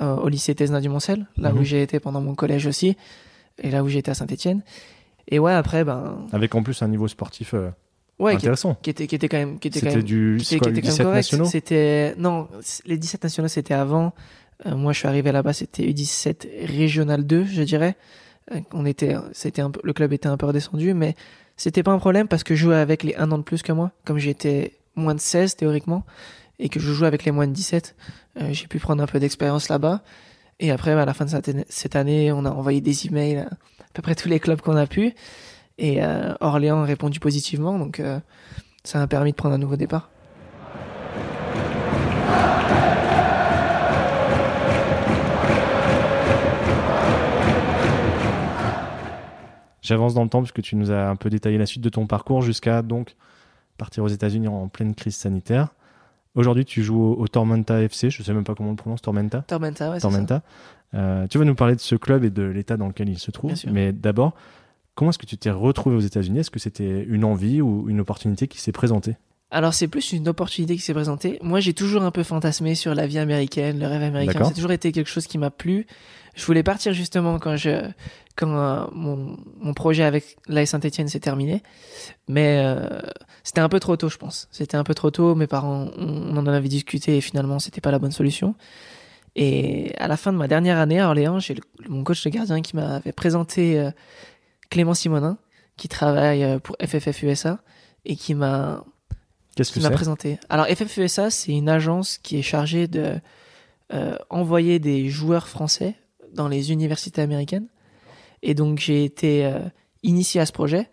euh, 0.00 0.16
au 0.16 0.28
lycée 0.28 0.54
Tesna 0.54 0.80
du 0.80 0.88
Moncel, 0.88 1.26
là 1.36 1.52
Mhm. 1.52 1.58
où 1.58 1.64
j'ai 1.64 1.82
été 1.82 2.00
pendant 2.00 2.20
mon 2.20 2.34
collège 2.34 2.66
aussi, 2.66 2.96
et 3.62 3.70
là 3.70 3.82
où 3.82 3.88
j'ai 3.88 3.98
été 3.98 4.10
à 4.10 4.14
Saint-Etienne. 4.14 4.62
Et 5.30 5.38
ouais, 5.38 5.52
après, 5.52 5.84
ben, 5.84 6.26
Avec 6.32 6.54
en 6.54 6.62
plus 6.62 6.80
un 6.82 6.88
niveau 6.88 7.06
sportif 7.08 7.52
euh, 7.52 7.68
ouais, 8.18 8.34
intéressant. 8.34 8.76
qui 8.80 8.88
était, 8.90 9.06
qui 9.06 9.14
était 9.16 9.28
quand 9.28 9.36
même, 9.36 9.58
qui 9.58 9.68
était 9.68 9.80
quand 9.80 9.86
C'était 9.86 9.96
même 9.96 10.04
du 10.06 10.36
qui 10.38 10.44
c'est 10.46 10.54
était, 10.56 10.64
quoi, 10.64 10.72
qui 10.72 10.74
du 10.74 10.78
était 10.78 10.88
quand 10.88 10.92
17 10.92 10.98
même 11.00 11.06
correct. 11.12 11.16
nationaux 11.26 11.44
C'était 11.44 12.14
non, 12.16 12.48
les 12.86 12.96
17 12.96 13.22
nationaux 13.24 13.48
c'était 13.48 13.74
avant. 13.74 14.14
Moi, 14.64 14.92
je 14.92 14.98
suis 15.00 15.06
arrivé 15.08 15.30
là-bas, 15.32 15.52
c'était 15.52 15.84
U17 15.84 16.48
régional 16.66 17.24
2, 17.26 17.44
je 17.44 17.62
dirais. 17.62 17.96
Euh, 18.52 18.60
on 18.72 18.86
était, 18.86 19.14
c'était 19.32 19.62
un 19.62 19.70
peu, 19.70 19.80
le 19.82 19.92
club 19.92 20.12
était 20.12 20.28
un 20.28 20.36
peu 20.36 20.46
redescendu, 20.46 20.94
mais 20.94 21.14
c'était 21.56 21.82
pas 21.82 21.92
un 21.92 21.98
problème 21.98 22.28
parce 22.28 22.44
que 22.44 22.54
je 22.54 22.64
jouais 22.64 22.76
avec 22.76 23.02
les 23.02 23.14
un 23.16 23.30
an 23.32 23.38
de 23.38 23.42
plus 23.42 23.62
que 23.62 23.72
moi, 23.72 23.92
comme 24.04 24.18
j'étais 24.18 24.74
moins 24.96 25.14
de 25.14 25.20
16 25.20 25.56
théoriquement 25.56 26.04
et 26.58 26.68
que 26.68 26.80
je 26.80 26.92
jouais 26.92 27.06
avec 27.06 27.24
les 27.24 27.30
moins 27.30 27.46
de 27.46 27.52
17. 27.52 27.94
euh, 28.40 28.48
j'ai 28.52 28.66
pu 28.66 28.78
prendre 28.78 29.02
un 29.02 29.06
peu 29.06 29.20
d'expérience 29.20 29.68
là-bas. 29.68 30.02
Et 30.60 30.72
après, 30.72 30.94
bah, 30.94 31.02
à 31.02 31.06
la 31.06 31.14
fin 31.14 31.24
de 31.24 31.64
cette 31.68 31.96
année, 31.96 32.32
on 32.32 32.44
a 32.44 32.50
envoyé 32.50 32.80
des 32.80 33.06
emails 33.06 33.36
à, 33.36 33.42
à 33.44 33.90
peu 33.92 34.02
près 34.02 34.16
tous 34.16 34.28
les 34.28 34.40
clubs 34.40 34.60
qu'on 34.60 34.76
a 34.76 34.86
pu. 34.86 35.14
Et 35.78 36.02
euh, 36.02 36.34
Orléans 36.40 36.82
a 36.82 36.84
répondu 36.84 37.20
positivement, 37.20 37.78
donc 37.78 38.02
ça 38.82 38.98
m'a 38.98 39.06
permis 39.06 39.30
de 39.30 39.36
prendre 39.36 39.54
un 39.54 39.58
nouveau 39.58 39.76
départ. 39.76 40.10
J'avance 49.88 50.12
dans 50.12 50.22
le 50.22 50.28
temps 50.28 50.42
puisque 50.42 50.60
tu 50.60 50.76
nous 50.76 50.90
as 50.90 51.08
un 51.08 51.16
peu 51.16 51.30
détaillé 51.30 51.56
la 51.56 51.64
suite 51.64 51.82
de 51.82 51.88
ton 51.88 52.06
parcours 52.06 52.42
jusqu'à 52.42 52.82
donc 52.82 53.16
partir 53.78 54.04
aux 54.04 54.08
États-Unis 54.08 54.46
en 54.46 54.68
pleine 54.68 54.94
crise 54.94 55.16
sanitaire. 55.16 55.68
Aujourd'hui, 56.34 56.66
tu 56.66 56.82
joues 56.82 57.02
au, 57.02 57.14
au 57.14 57.26
Tormenta 57.26 57.80
FC, 57.80 58.10
je 58.10 58.22
sais 58.22 58.34
même 58.34 58.44
pas 58.44 58.54
comment 58.54 58.68
on 58.68 58.72
le 58.72 58.76
prononce, 58.76 59.00
Tormenta? 59.00 59.40
Tormenta, 59.46 59.90
ouais, 59.90 59.98
ça. 59.98 60.02
Tormenta. 60.02 60.42
Euh, 60.92 61.26
tu 61.28 61.38
vas 61.38 61.46
nous 61.46 61.54
parler 61.54 61.74
de 61.74 61.80
ce 61.80 61.94
club 61.94 62.22
et 62.24 62.28
de 62.28 62.42
l'état 62.42 62.76
dans 62.76 62.86
lequel 62.86 63.08
il 63.08 63.18
se 63.18 63.30
trouve. 63.30 63.54
Mais 63.72 63.94
d'abord, 63.94 64.34
comment 64.94 65.08
est-ce 65.08 65.18
que 65.18 65.24
tu 65.24 65.38
t'es 65.38 65.50
retrouvé 65.50 65.96
aux 65.96 66.00
États-Unis? 66.00 66.40
Est-ce 66.40 66.50
que 66.50 66.58
c'était 66.58 67.04
une 67.04 67.24
envie 67.24 67.62
ou 67.62 67.88
une 67.88 68.00
opportunité 68.00 68.46
qui 68.46 68.60
s'est 68.60 68.72
présentée? 68.72 69.16
Alors 69.50 69.72
c'est 69.72 69.88
plus 69.88 70.12
une 70.12 70.28
opportunité 70.28 70.76
qui 70.76 70.82
s'est 70.82 70.92
présentée. 70.92 71.38
Moi 71.42 71.60
j'ai 71.60 71.72
toujours 71.72 72.02
un 72.02 72.10
peu 72.10 72.22
fantasmé 72.22 72.74
sur 72.74 72.94
la 72.94 73.06
vie 73.06 73.18
américaine, 73.18 73.78
le 73.78 73.86
rêve 73.86 74.02
américain. 74.02 74.44
C'est 74.44 74.54
toujours 74.54 74.72
été 74.72 74.92
quelque 74.92 75.08
chose 75.08 75.26
qui 75.26 75.38
m'a 75.38 75.50
plu. 75.50 75.86
Je 76.34 76.44
voulais 76.44 76.62
partir 76.62 76.92
justement 76.92 77.38
quand 77.38 77.56
je 77.56 77.90
quand 78.36 78.50
euh, 78.50 78.86
mon, 78.92 79.36
mon 79.58 79.74
projet 79.74 80.04
avec 80.04 80.36
l'AS 80.48 80.66
Saint-Etienne 80.66 81.08
s'est 81.08 81.18
terminé, 81.18 81.62
mais 82.28 82.62
euh, 82.62 83.00
c'était 83.42 83.60
un 83.60 83.70
peu 83.70 83.80
trop 83.80 83.96
tôt 83.96 84.10
je 84.10 84.18
pense. 84.18 84.48
C'était 84.50 84.76
un 84.76 84.84
peu 84.84 84.94
trop 84.94 85.10
tôt. 85.10 85.34
Mes 85.34 85.46
parents 85.46 85.88
on, 85.96 86.36
on 86.36 86.36
en 86.36 86.46
avait 86.46 86.68
discuté 86.68 87.16
et 87.16 87.20
finalement 87.22 87.58
c'était 87.58 87.80
pas 87.80 87.90
la 87.90 87.98
bonne 87.98 88.12
solution. 88.12 88.54
Et 89.34 89.94
à 89.98 90.08
la 90.08 90.18
fin 90.18 90.32
de 90.32 90.38
ma 90.38 90.48
dernière 90.48 90.78
année 90.78 91.00
à 91.00 91.06
Orléans, 91.06 91.38
j'ai 91.38 91.56
mon 91.88 92.04
coach 92.04 92.22
de 92.22 92.28
gardien 92.28 92.60
qui 92.60 92.76
m'avait 92.76 93.12
présenté 93.12 93.78
euh, 93.78 93.90
Clément 94.68 94.94
Simonin, 94.94 95.38
qui 95.78 95.88
travaille 95.88 96.58
pour 96.60 96.76
FFF 96.84 97.22
USA 97.22 97.60
et 98.04 98.14
qui 98.14 98.34
m'a 98.34 98.84
Qu'est-ce 99.58 99.72
que 99.72 99.80
c'est 99.80 99.90
présenté. 99.90 100.38
Alors 100.48 100.66
FFUSA, 100.66 101.30
c'est 101.30 101.50
une 101.50 101.68
agence 101.68 102.18
qui 102.18 102.38
est 102.38 102.42
chargée 102.42 102.86
de 102.86 103.16
euh, 103.92 104.16
envoyer 104.30 104.78
des 104.78 105.08
joueurs 105.08 105.48
français 105.48 105.96
dans 106.32 106.46
les 106.46 106.70
universités 106.70 107.22
américaines. 107.22 107.66
Et 108.42 108.54
donc 108.54 108.78
j'ai 108.78 109.02
été 109.02 109.44
euh, 109.44 109.58
initié 110.04 110.40
à 110.40 110.46
ce 110.46 110.52
projet. 110.52 110.88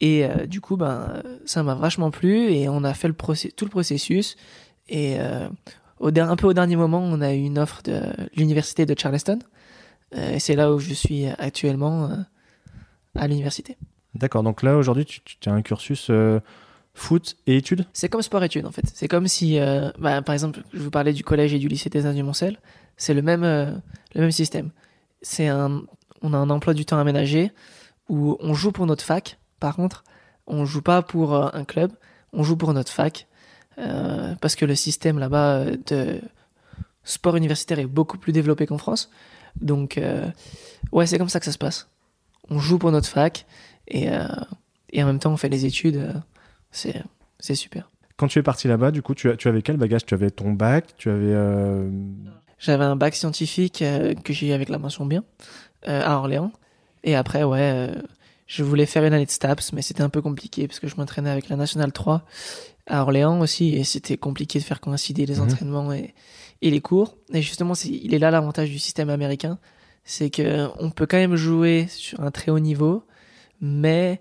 Et 0.00 0.24
euh, 0.24 0.46
du 0.46 0.60
coup, 0.60 0.76
ben, 0.76 1.24
ça 1.44 1.64
m'a 1.64 1.74
vachement 1.74 2.12
plu 2.12 2.52
et 2.52 2.68
on 2.68 2.84
a 2.84 2.94
fait 2.94 3.08
le 3.08 3.14
tout 3.14 3.64
le 3.64 3.70
processus. 3.70 4.36
Et 4.88 5.18
au 5.98 6.16
un 6.16 6.36
peu 6.36 6.46
au 6.46 6.52
dernier 6.52 6.76
moment, 6.76 7.00
on 7.00 7.20
a 7.20 7.34
eu 7.34 7.42
une 7.42 7.58
offre 7.58 7.82
de 7.82 8.00
l'université 8.36 8.86
de 8.86 8.94
Charleston. 8.96 9.40
Et 10.12 10.38
c'est 10.38 10.54
là 10.54 10.72
où 10.72 10.78
je 10.78 10.94
suis 10.94 11.26
actuellement 11.26 12.10
à 13.16 13.26
l'université. 13.26 13.76
D'accord, 14.14 14.44
donc 14.44 14.62
là 14.62 14.76
aujourd'hui 14.76 15.04
tu, 15.04 15.20
tu 15.20 15.48
as 15.48 15.52
un 15.52 15.62
cursus 15.62 16.10
foot 16.98 17.36
et 17.46 17.56
études 17.56 17.86
C'est 17.92 18.08
comme 18.08 18.22
sport-études 18.22 18.66
en 18.66 18.72
fait. 18.72 18.84
C'est 18.92 19.08
comme 19.08 19.28
si, 19.28 19.58
euh, 19.58 19.90
bah, 19.98 20.20
par 20.20 20.32
exemple, 20.32 20.62
je 20.72 20.80
vous 20.80 20.90
parlais 20.90 21.12
du 21.12 21.24
collège 21.24 21.54
et 21.54 21.58
du 21.58 21.68
lycée 21.68 21.88
des 21.88 22.12
du 22.12 22.22
Moncel. 22.22 22.58
C'est 22.96 23.14
le 23.14 23.22
même, 23.22 23.44
euh, 23.44 23.70
le 24.14 24.22
même 24.22 24.32
système. 24.32 24.70
C'est 25.22 25.46
un, 25.46 25.82
on 26.22 26.34
a 26.34 26.36
un 26.36 26.50
emploi 26.50 26.74
du 26.74 26.84
temps 26.84 26.98
aménagé 26.98 27.52
où 28.08 28.36
on 28.40 28.52
joue 28.52 28.72
pour 28.72 28.86
notre 28.86 29.04
fac. 29.04 29.38
Par 29.60 29.76
contre, 29.76 30.04
on 30.46 30.64
joue 30.64 30.82
pas 30.82 31.02
pour 31.02 31.34
euh, 31.34 31.48
un 31.52 31.64
club, 31.64 31.92
on 32.32 32.42
joue 32.42 32.56
pour 32.56 32.74
notre 32.74 32.92
fac 32.92 33.26
parce 34.40 34.56
que 34.56 34.64
le 34.64 34.74
système 34.74 35.20
là-bas 35.20 35.66
de 35.86 36.20
sport 37.04 37.36
universitaire 37.36 37.78
est 37.78 37.86
beaucoup 37.86 38.18
plus 38.18 38.32
développé 38.32 38.66
qu'en 38.66 38.76
France. 38.76 39.08
Donc, 39.60 40.00
ouais, 40.90 41.06
c'est 41.06 41.16
comme 41.16 41.28
ça 41.28 41.38
que 41.38 41.44
ça 41.44 41.52
se 41.52 41.58
passe. 41.58 41.88
On 42.50 42.58
joue 42.58 42.78
pour 42.78 42.90
notre 42.90 43.06
fac 43.06 43.46
et, 43.86 44.08
et 44.90 45.02
en 45.04 45.06
même 45.06 45.20
temps 45.20 45.30
on 45.30 45.36
fait 45.36 45.48
les 45.48 45.64
études. 45.64 46.12
C'est 46.70 47.54
super. 47.54 47.90
Quand 48.16 48.26
tu 48.28 48.38
es 48.38 48.42
parti 48.42 48.66
là-bas, 48.68 48.90
du 48.90 49.00
coup, 49.02 49.14
tu, 49.14 49.28
avais 49.30 49.62
quel 49.62 49.76
bagage? 49.76 50.04
Tu 50.04 50.14
avais 50.14 50.30
ton 50.30 50.52
bac 50.52 50.86
Tu 50.96 51.08
avais. 51.08 51.32
euh, 51.32 51.88
J'avais 52.58 52.84
un 52.84 52.96
bac 52.96 53.14
scientifique 53.14 53.82
euh, 53.82 54.14
que 54.14 54.32
j'ai 54.32 54.48
eu 54.48 54.52
avec 54.52 54.68
la 54.68 54.78
mention 54.78 55.06
bien 55.06 55.24
euh, 55.86 56.02
à 56.04 56.16
Orléans. 56.16 56.52
Et 57.04 57.14
après, 57.14 57.44
ouais, 57.44 57.90
je 58.48 58.64
voulais 58.64 58.86
faire 58.86 59.04
une 59.04 59.12
année 59.12 59.24
de 59.26 59.30
STAPS, 59.30 59.72
mais 59.72 59.82
c'était 59.82 60.02
un 60.02 60.08
peu 60.08 60.20
compliqué 60.20 60.66
parce 60.66 60.80
que 60.80 60.88
je 60.88 60.96
m'entraînais 60.96 61.30
avec 61.30 61.48
la 61.48 61.54
Nationale 61.54 61.92
3 61.92 62.24
à 62.88 63.02
Orléans 63.02 63.38
aussi 63.40 63.74
et 63.76 63.84
c'était 63.84 64.16
compliqué 64.16 64.58
de 64.58 64.64
faire 64.64 64.80
coïncider 64.80 65.24
les 65.26 65.36
Mhm. 65.36 65.42
entraînements 65.42 65.92
et, 65.92 66.14
et 66.60 66.70
les 66.70 66.80
cours. 66.80 67.16
Et 67.32 67.40
justement, 67.42 67.74
il 67.84 68.12
est 68.14 68.18
là 68.18 68.32
l'avantage 68.32 68.68
du 68.70 68.80
système 68.80 69.10
américain, 69.10 69.58
c'est 70.02 70.30
que 70.30 70.66
on 70.80 70.90
peut 70.90 71.06
quand 71.06 71.18
même 71.18 71.36
jouer 71.36 71.86
sur 71.88 72.20
un 72.20 72.32
très 72.32 72.50
haut 72.50 72.58
niveau, 72.58 73.04
mais 73.60 74.20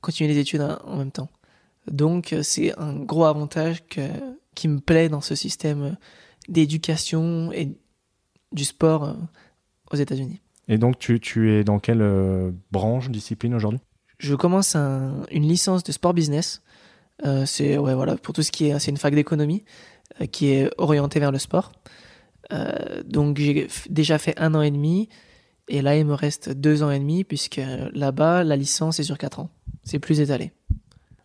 continuer 0.00 0.32
les 0.34 0.40
études 0.40 0.62
en 0.62 0.78
en 0.84 0.96
même 0.96 1.12
temps. 1.12 1.28
Donc, 1.86 2.32
euh, 2.32 2.42
c'est 2.42 2.78
un 2.78 2.94
gros 2.94 3.24
avantage 3.24 3.84
que, 3.86 4.00
qui 4.54 4.68
me 4.68 4.80
plaît 4.80 5.08
dans 5.08 5.20
ce 5.20 5.34
système 5.34 5.82
euh, 5.82 5.92
d'éducation 6.48 7.52
et 7.52 7.76
du 8.52 8.64
sport 8.64 9.04
euh, 9.04 9.14
aux 9.92 9.96
États-Unis. 9.96 10.40
Et 10.68 10.78
donc, 10.78 10.98
tu, 10.98 11.20
tu 11.20 11.52
es 11.52 11.64
dans 11.64 11.78
quelle 11.78 12.02
euh, 12.02 12.50
branche, 12.70 13.10
discipline 13.10 13.54
aujourd'hui? 13.54 13.80
Je 14.18 14.34
commence 14.34 14.76
un- 14.76 15.24
une 15.30 15.48
licence 15.48 15.82
de 15.82 15.92
sport 15.92 16.14
business. 16.14 16.62
Euh, 17.24 17.44
c'est 17.46 17.76
ouais 17.76 17.94
voilà 17.94 18.16
pour 18.16 18.32
tout 18.34 18.42
ce 18.42 18.50
qui 18.50 18.66
est 18.66 18.78
c'est 18.78 18.90
une 18.90 18.96
fac 18.96 19.14
d'économie 19.14 19.62
euh, 20.20 20.26
qui 20.26 20.46
est 20.48 20.70
orientée 20.78 21.20
vers 21.20 21.32
le 21.32 21.38
sport. 21.38 21.72
Donc 23.04 23.38
j'ai 23.38 23.68
déjà 23.90 24.18
fait 24.18 24.36
un 24.38 24.54
an 24.54 24.62
et 24.62 24.70
demi 24.72 25.08
et 25.68 25.82
là 25.82 25.96
il 25.96 26.04
me 26.04 26.14
reste 26.14 26.50
deux 26.50 26.82
ans 26.82 26.90
et 26.90 26.98
demi 26.98 27.22
puisque 27.22 27.60
là-bas 27.92 28.42
la 28.42 28.56
licence 28.56 28.98
est 28.98 29.04
sur 29.04 29.18
quatre 29.18 29.38
ans. 29.38 29.50
C'est 29.84 30.00
plus 30.00 30.20
étalé. 30.20 30.50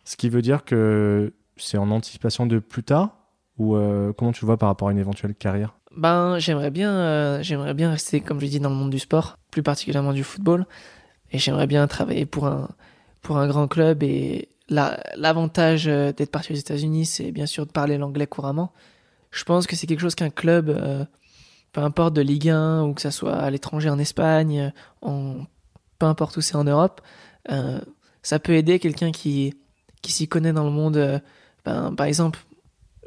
Ce 0.06 0.16
qui 0.16 0.28
veut 0.30 0.40
dire 0.40 0.64
que 0.64 1.34
c'est 1.58 1.76
en 1.76 1.90
anticipation 1.90 2.46
de 2.46 2.58
plus 2.60 2.82
tard 2.84 3.18
Ou 3.58 3.76
euh, 3.76 4.12
comment 4.14 4.32
tu 4.32 4.44
vois 4.46 4.56
par 4.56 4.68
rapport 4.70 4.88
à 4.88 4.92
une 4.92 4.98
éventuelle 4.98 5.34
carrière? 5.34 5.74
Ben, 5.96 6.38
j'aimerais 6.38 6.70
bien, 6.70 6.92
euh, 6.94 7.42
j'aimerais 7.42 7.74
bien 7.74 7.90
rester, 7.90 8.20
comme 8.20 8.40
je 8.40 8.46
dis, 8.46 8.60
dans 8.60 8.68
le 8.70 8.74
monde 8.76 8.90
du 8.90 8.98
sport, 8.98 9.36
plus 9.50 9.62
particulièrement 9.62 10.12
du 10.12 10.22
football, 10.24 10.66
et 11.32 11.38
j'aimerais 11.38 11.66
bien 11.66 11.86
travailler 11.86 12.24
pour 12.26 12.46
un 12.46 12.68
pour 13.22 13.38
un 13.38 13.48
grand 13.48 13.66
club. 13.66 14.02
Et 14.02 14.48
la- 14.68 15.00
l'avantage 15.16 15.88
euh, 15.88 16.12
d'être 16.12 16.30
parti 16.30 16.52
aux 16.52 16.56
États-Unis, 16.56 17.06
c'est 17.06 17.32
bien 17.32 17.46
sûr 17.46 17.66
de 17.66 17.72
parler 17.72 17.98
l'anglais 17.98 18.26
couramment. 18.26 18.72
Je 19.32 19.42
pense 19.44 19.66
que 19.66 19.74
c'est 19.74 19.86
quelque 19.88 20.00
chose 20.00 20.14
qu'un 20.14 20.30
club, 20.30 20.70
peu 21.72 21.80
importe 21.82 22.14
de 22.14 22.22
Ligue 22.22 22.48
1 22.50 22.84
ou 22.84 22.94
que 22.94 23.00
ça 23.02 23.10
soit 23.10 23.34
à 23.34 23.50
l'étranger 23.50 23.90
en 23.90 23.98
Espagne, 23.98 24.72
en 25.02 25.38
peu 25.98 26.06
importe 26.06 26.36
où 26.36 26.40
c'est 26.40 26.54
en 26.56 26.64
Europe, 26.64 27.00
ça 28.22 28.38
peut 28.38 28.52
aider 28.54 28.78
quelqu'un 28.78 29.10
qui 29.12 29.54
qui 30.06 30.12
s'y 30.12 30.28
connaît 30.28 30.52
dans 30.52 30.64
le 30.64 30.70
monde. 30.70 30.96
euh, 30.96 31.18
ben, 31.64 31.92
par 31.96 32.06
exemple, 32.06 32.38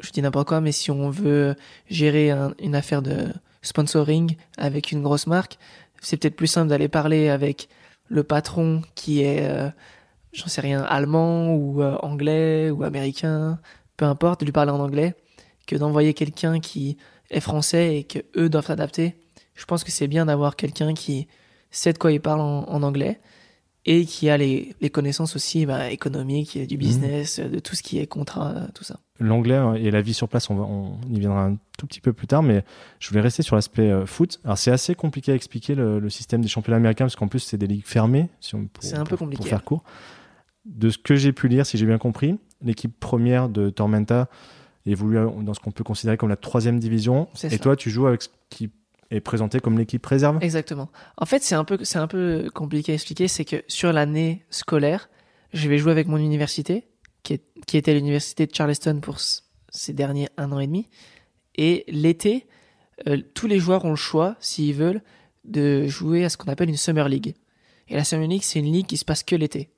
je 0.01 0.11
dis 0.11 0.21
n'importe 0.21 0.49
quoi, 0.49 0.59
mais 0.59 0.73
si 0.73 0.91
on 0.91 1.09
veut 1.09 1.55
gérer 1.89 2.31
un- 2.31 2.53
une 2.59 2.75
affaire 2.75 3.01
de 3.01 3.27
sponsoring 3.61 4.35
avec 4.57 4.91
une 4.91 5.01
grosse 5.01 5.25
marque, 5.27 5.57
c'est 6.01 6.17
peut-être 6.17 6.35
plus 6.35 6.47
simple 6.47 6.67
d'aller 6.69 6.89
parler 6.89 7.29
avec 7.29 7.69
le 8.09 8.23
patron 8.23 8.81
qui 8.95 9.21
est, 9.21 9.47
euh, 9.49 9.69
j'en 10.33 10.47
sais 10.47 10.61
rien, 10.61 10.81
allemand 10.83 11.53
ou 11.55 11.81
euh, 11.81 11.95
anglais 12.01 12.69
ou 12.69 12.83
américain, 12.83 13.59
peu 13.97 14.05
importe, 14.05 14.41
de 14.41 14.45
lui 14.45 14.51
parler 14.51 14.71
en 14.71 14.79
anglais, 14.79 15.15
que 15.67 15.77
d'envoyer 15.77 16.13
quelqu'un 16.13 16.59
qui 16.59 16.97
est 17.29 17.39
français 17.39 17.97
et 17.97 18.03
que 18.03 18.19
eux 18.35 18.49
doivent 18.49 18.65
s'adapter. 18.67 19.15
Je 19.55 19.63
pense 19.65 19.83
que 19.85 19.91
c'est 19.91 20.07
bien 20.07 20.25
d'avoir 20.25 20.55
quelqu'un 20.57 20.93
qui 20.93 21.27
sait 21.71 21.93
de 21.93 21.97
quoi 21.97 22.11
il 22.11 22.19
parle 22.21 22.41
en 22.41 22.83
anglais 22.83 23.19
et 23.85 24.05
qui 24.05 24.29
a 24.29 24.37
les, 24.37 24.75
les 24.81 24.89
connaissances 24.89 25.35
aussi 25.35 25.65
bah, 25.65 25.89
économiques, 25.89 26.57
du 26.67 26.77
business, 26.77 27.39
de 27.39 27.59
tout 27.59 27.75
ce 27.75 27.81
qui 27.83 27.97
est 27.99 28.07
contrat, 28.07 28.51
euh, 28.55 28.67
tout 28.73 28.83
ça. 28.83 28.99
L'anglais 29.19 29.55
euh, 29.55 29.73
et 29.75 29.89
la 29.89 30.01
vie 30.01 30.13
sur 30.13 30.27
place, 30.27 30.49
on, 30.49 30.55
va, 30.55 30.63
on 30.63 30.97
y 31.09 31.19
viendra 31.19 31.45
un 31.45 31.57
tout 31.77 31.87
petit 31.87 32.01
peu 32.01 32.11
plus 32.13 32.27
tard, 32.27 32.43
mais 32.43 32.63
je 32.99 33.07
voulais 33.09 33.21
rester 33.21 33.41
sur 33.41 33.55
l'aspect 33.55 33.89
euh, 33.89 34.05
foot. 34.05 34.39
Alors 34.43 34.57
c'est 34.57 34.71
assez 34.71 34.95
compliqué 34.95 35.31
à 35.31 35.35
expliquer 35.35 35.75
le, 35.75 35.99
le 35.99 36.09
système 36.09 36.41
des 36.41 36.47
championnats 36.49 36.77
américains, 36.77 37.05
parce 37.05 37.15
qu'en 37.15 37.27
plus 37.29 37.39
c'est 37.39 37.57
des 37.57 37.67
ligues 37.67 37.85
fermées, 37.85 38.29
si 38.41 38.55
on, 38.55 38.65
pour, 38.67 38.83
C'est 38.83 38.95
un 38.95 39.03
peu 39.05 39.15
pour- 39.15 39.19
compliqué, 39.19 39.37
Pour 39.41 39.47
faire 39.47 39.63
court. 39.63 39.83
De 40.65 40.89
ce 40.89 40.97
que 40.97 41.15
j'ai 41.15 41.31
pu 41.31 41.47
lire, 41.47 41.65
si 41.65 41.77
j'ai 41.77 41.85
bien 41.85 41.97
compris, 41.97 42.37
l'équipe 42.61 42.93
première 42.99 43.47
de 43.49 43.69
Tormenta 43.69 44.27
évolue 44.85 45.17
dans 45.43 45.53
ce 45.53 45.59
qu'on 45.59 45.71
peut 45.71 45.83
considérer 45.83 46.17
comme 46.17 46.29
la 46.29 46.35
troisième 46.35 46.79
division, 46.79 47.27
C'est 47.33 47.47
et 47.47 47.51
ça. 47.51 47.59
toi 47.59 47.75
tu 47.75 47.89
joues 47.89 48.07
avec 48.07 48.23
ce 48.23 48.29
qui 48.49 48.69
est 49.11 49.21
présenté 49.21 49.59
comme 49.59 49.77
l'équipe 49.77 50.05
réserve. 50.05 50.37
Exactement. 50.41 50.89
En 51.17 51.25
fait, 51.25 51.43
c'est 51.43 51.55
un 51.55 51.63
peu, 51.63 51.79
un 51.95 52.07
peu 52.07 52.49
compliqué 52.53 52.91
à 52.91 52.95
expliquer. 52.95 53.27
C'est 53.27 53.45
que 53.45 53.63
sur 53.67 53.91
l'année 53.91 54.45
scolaire, 54.49 55.09
je 55.53 55.67
vais 55.67 55.77
jouer 55.77 55.91
avec 55.91 56.07
mon 56.07 56.17
université, 56.17 56.87
qui, 57.23 57.39
était 57.73 57.93
l'université 57.93 58.45
de 58.45 58.53
Charleston 58.53 58.99
pour 59.01 59.17
ces 59.19 59.93
derniers 59.93 60.29
un 60.37 60.51
an 60.51 60.59
et 60.59 60.67
demi. 60.67 60.87
Et 61.55 61.83
l'été, 61.87 62.47
euh, 63.07 63.21
tous 63.33 63.47
les 63.47 63.59
joueurs 63.59 63.85
ont 63.85 63.91
le 63.91 63.95
choix, 63.95 64.35
s'ils 64.39 64.73
veulent, 64.75 65.01
de 65.43 65.87
jouer 65.87 66.23
à 66.25 66.29
ce 66.29 66.37
qu'on 66.37 66.51
appelle 66.51 66.69
une 66.69 66.77
Summer 66.77 67.09
League. 67.09 67.35
Et 67.87 67.95
la 67.95 68.03
Summer 68.03 68.27
League, 68.27 68.43
c'est 68.43 68.59
une 68.59 68.71
ligue 68.71 68.85
qui 68.85 68.97
se 68.97 69.05
passe 69.05 69.23
que 69.23 69.35
l'été. 69.35 69.69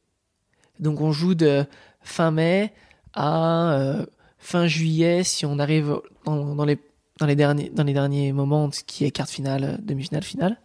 Donc 0.79 0.99
on 1.01 1.11
joue 1.11 1.35
de 1.35 1.65
fin 2.01 2.31
mai 2.31 2.73
à 3.13 3.73
euh, 3.73 4.05
fin 4.37 4.67
juillet 4.67 5.23
si 5.23 5.45
on 5.45 5.59
arrive 5.59 5.99
dans 6.25 6.65
les 6.65 6.79
dans 7.21 7.27
les 7.27 7.35
derniers 7.35 7.69
dans 7.69 7.83
les 7.83 7.93
derniers 7.93 8.33
moments 8.33 8.71
ce 8.71 8.83
qui 8.83 9.05
est 9.05 9.11
quart 9.11 9.27
de 9.27 9.31
finale, 9.31 9.63
euh, 9.63 9.77
demi-finale, 9.79 10.23
finale. 10.23 10.57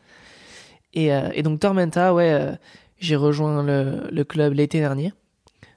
Et, 0.95 1.13
euh, 1.13 1.29
et 1.35 1.43
donc 1.43 1.61
Tormenta, 1.61 2.15
ouais, 2.15 2.33
euh, 2.33 2.53
j'ai 2.99 3.15
rejoint 3.15 3.63
le, 3.63 4.09
le 4.11 4.25
club 4.25 4.55
l'été 4.55 4.79
dernier 4.81 5.13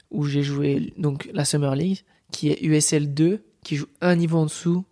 où 0.09 0.23
j'ai 0.23 0.41
joué 0.41 0.93
donc 0.97 1.29
la 1.33 1.43
Summer 1.43 1.75
League 1.75 1.99
qui 2.31 2.49
est 2.49 2.61
USL 2.61 3.13
2 3.13 3.43
qui 3.61 3.75
joue 3.75 3.87
un 3.99 4.15
niveau 4.15 4.39
en 4.39 4.45
dessous 4.45 4.85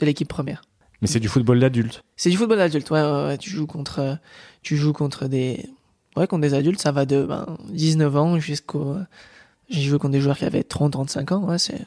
de 0.00 0.06
l'équipe 0.06 0.28
première. 0.28 0.62
Mais 1.02 1.08
c'est 1.08 1.20
du 1.20 1.28
football 1.28 1.60
d'adulte. 1.60 2.02
C'est 2.16 2.30
du 2.30 2.38
football 2.38 2.60
adulte, 2.60 2.90
ouais, 2.90 3.02
ouais, 3.02 3.24
ouais, 3.26 3.38
tu 3.38 3.50
joues 3.50 3.66
contre 3.66 4.18
tu 4.62 4.78
joues 4.78 4.94
contre 4.94 5.28
des 5.28 5.68
ouais, 6.16 6.26
contre 6.26 6.40
des 6.40 6.54
adultes, 6.54 6.80
ça 6.80 6.90
va 6.90 7.04
de 7.04 7.24
ben, 7.24 7.58
19 7.68 8.16
ans 8.16 8.38
jusqu'au 8.38 8.96
j'ai 9.68 9.82
joué 9.82 9.98
contre 9.98 10.12
des 10.12 10.22
joueurs 10.22 10.38
qui 10.38 10.46
avaient 10.46 10.64
30 10.64 10.92
35 10.92 11.32
ans, 11.32 11.44
ouais, 11.44 11.58
c'est 11.58 11.84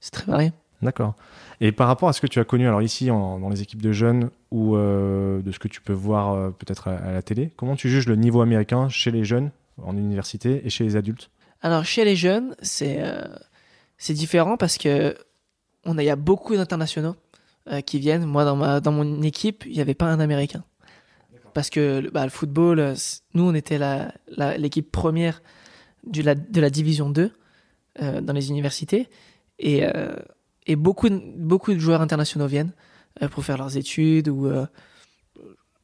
c'est 0.00 0.12
très 0.12 0.24
varié. 0.32 0.52
D'accord. 0.80 1.14
Et 1.60 1.72
par 1.72 1.88
rapport 1.88 2.08
à 2.08 2.12
ce 2.12 2.20
que 2.20 2.26
tu 2.26 2.38
as 2.38 2.44
connu, 2.44 2.66
alors 2.68 2.82
ici 2.82 3.10
en- 3.10 3.38
dans 3.40 3.48
les 3.48 3.62
équipes 3.62 3.82
de 3.82 3.92
jeunes 3.92 4.30
ou 4.52 4.76
euh, 4.76 5.42
de 5.42 5.50
ce 5.52 5.58
que 5.58 5.66
tu 5.68 5.80
peux 5.80 5.92
voir 5.92 6.32
euh, 6.32 6.50
peut-être 6.50 6.88
à, 6.88 6.96
à 6.96 7.12
la 7.12 7.22
télé, 7.22 7.52
comment 7.56 7.74
tu 7.76 7.88
juges 7.88 8.06
le 8.06 8.14
niveau 8.16 8.40
américain 8.42 8.88
chez 8.88 9.10
les 9.10 9.24
jeunes 9.24 9.50
en 9.82 9.96
université 9.96 10.62
et 10.64 10.70
chez 10.70 10.84
les 10.84 10.94
adultes? 10.96 11.30
Alors 11.60 11.84
chez 11.84 12.04
les 12.04 12.14
jeunes, 12.16 12.54
c'est 12.62 12.98
euh, 13.00 13.24
c'est 13.96 14.14
différent 14.14 14.56
parce 14.56 14.78
que 14.78 15.16
on 15.84 15.98
a 15.98 16.02
y 16.04 16.10
a 16.10 16.16
beaucoup 16.16 16.54
d'internationaux 16.54 17.16
qui 17.84 17.98
viennent. 17.98 18.24
Moi 18.24 18.44
dans 18.44 18.56
ma 18.56 18.80
dans 18.80 18.92
mon 18.92 19.22
équipe, 19.22 19.64
il 19.66 19.72
n'y 19.72 19.80
avait 19.80 19.94
pas 19.94 20.06
un 20.06 20.20
américain. 20.20 20.64
Parce 21.54 21.70
que 21.70 21.98
le- 22.00 22.10
bah, 22.10 22.24
le 22.24 22.30
football, 22.30 22.94
nous 23.34 23.42
on 23.42 23.54
était 23.54 23.78
la 23.78 24.12
la- 24.28 24.56
l'équipe 24.56 24.90
première 24.92 25.42
du, 26.06 26.22
la, 26.22 26.34
de 26.36 26.60
la 26.60 26.70
division 26.70 27.10
2 27.10 27.32
euh, 28.00 28.20
dans 28.20 28.32
les 28.32 28.48
universités 28.50 29.08
et 29.58 29.84
euh, 29.84 30.14
et 30.68 30.76
beaucoup 30.76 31.08
de- 31.08 31.20
beaucoup 31.36 31.72
de 31.74 31.78
joueurs 31.80 32.00
internationaux 32.02 32.46
viennent 32.46 32.72
euh, 33.22 33.28
pour 33.28 33.44
faire 33.44 33.58
leurs 33.58 33.76
études 33.76 34.28
ou 34.28 34.46
euh, 34.46 34.66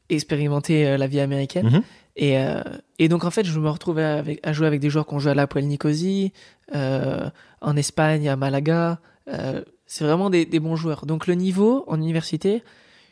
expérimenter 0.08 0.86
euh, 0.86 0.96
la 0.96 1.06
vie 1.06 1.20
américaine. 1.20 1.66
Mhm. 1.68 1.82
Et, 2.16 2.38
euh, 2.38 2.62
et 3.00 3.08
donc 3.08 3.24
en 3.24 3.30
fait, 3.30 3.44
je 3.44 3.58
me 3.58 3.68
retrouve 3.68 3.98
à 3.98 4.52
jouer 4.52 4.66
avec 4.68 4.80
des 4.80 4.88
joueurs 4.90 5.06
qui 5.06 5.14
ont 5.14 5.18
joué 5.18 5.32
à 5.32 5.34
la 5.34 5.48
Poel 5.48 5.66
Nicosie, 5.66 6.32
euh, 6.74 7.28
en 7.60 7.76
Espagne, 7.76 8.28
à 8.28 8.36
Malaga. 8.36 9.00
Euh, 9.28 9.64
c'est 9.86 10.04
vraiment 10.04 10.30
des, 10.30 10.44
des, 10.46 10.60
bons 10.60 10.76
joueurs. 10.76 11.06
Donc 11.06 11.26
le 11.26 11.34
niveau 11.34 11.82
en 11.88 11.96
université, 11.96 12.62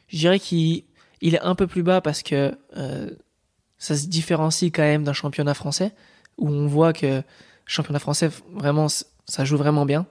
je 0.06 0.18
dirais 0.18 0.38
qu'il 0.38 0.84
il 1.20 1.34
est 1.34 1.40
un 1.40 1.54
peu 1.56 1.66
plus 1.66 1.82
bas 1.82 2.00
parce 2.00 2.22
que 2.22 2.54
ça 3.78 3.96
se 3.96 4.06
différencie 4.06 4.70
quand 4.72 4.82
même 4.82 5.02
d'un 5.04 5.12
championnat 5.12 5.54
français, 5.54 5.92
où 6.38 6.48
on 6.48 6.66
voit 6.66 6.92
que 6.92 7.22
championnat 7.66 7.98
français, 7.98 8.30
vraiment, 8.52 8.86
ça 8.88 9.44
joue 9.44 9.56
vraiment 9.56 9.84
bien. 9.86 10.06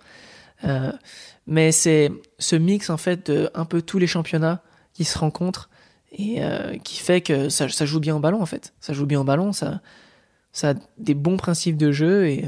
Mais 1.48 1.71
c'est 1.71 2.12
ce 2.39 2.55
mix 2.55 2.89
en 2.89 2.98
fait 2.98 3.31
de 3.31 3.50
un 3.53 3.65
peu 3.65 3.81
tous 3.81 4.00
les 4.00 4.07
championnats 4.07 4.62
qui 4.93 5.03
se 5.03 5.17
rencontrent 5.17 5.69
et 6.12 6.43
euh, 6.43 6.77
qui 6.77 7.00
fait 7.00 7.21
que 7.21 7.50
ça, 7.50 7.69
ça, 7.69 7.86
joue 7.86 8.00
bien 8.00 8.15
au 8.15 8.19
ballon 8.19 8.41
en 8.41 8.45
fait. 8.45 8.74
Ça 8.79 8.93
joue 8.93 9.05
bien 9.05 9.19
au 9.21 9.24
ballon, 9.24 9.53
ça, 9.53 9.81
ça 10.51 10.71
a 10.71 10.74
des 10.98 11.13
bons 11.13 11.38
principes 11.38 11.77
de 11.77 11.91
jeu 11.91 12.27
et 12.27 12.45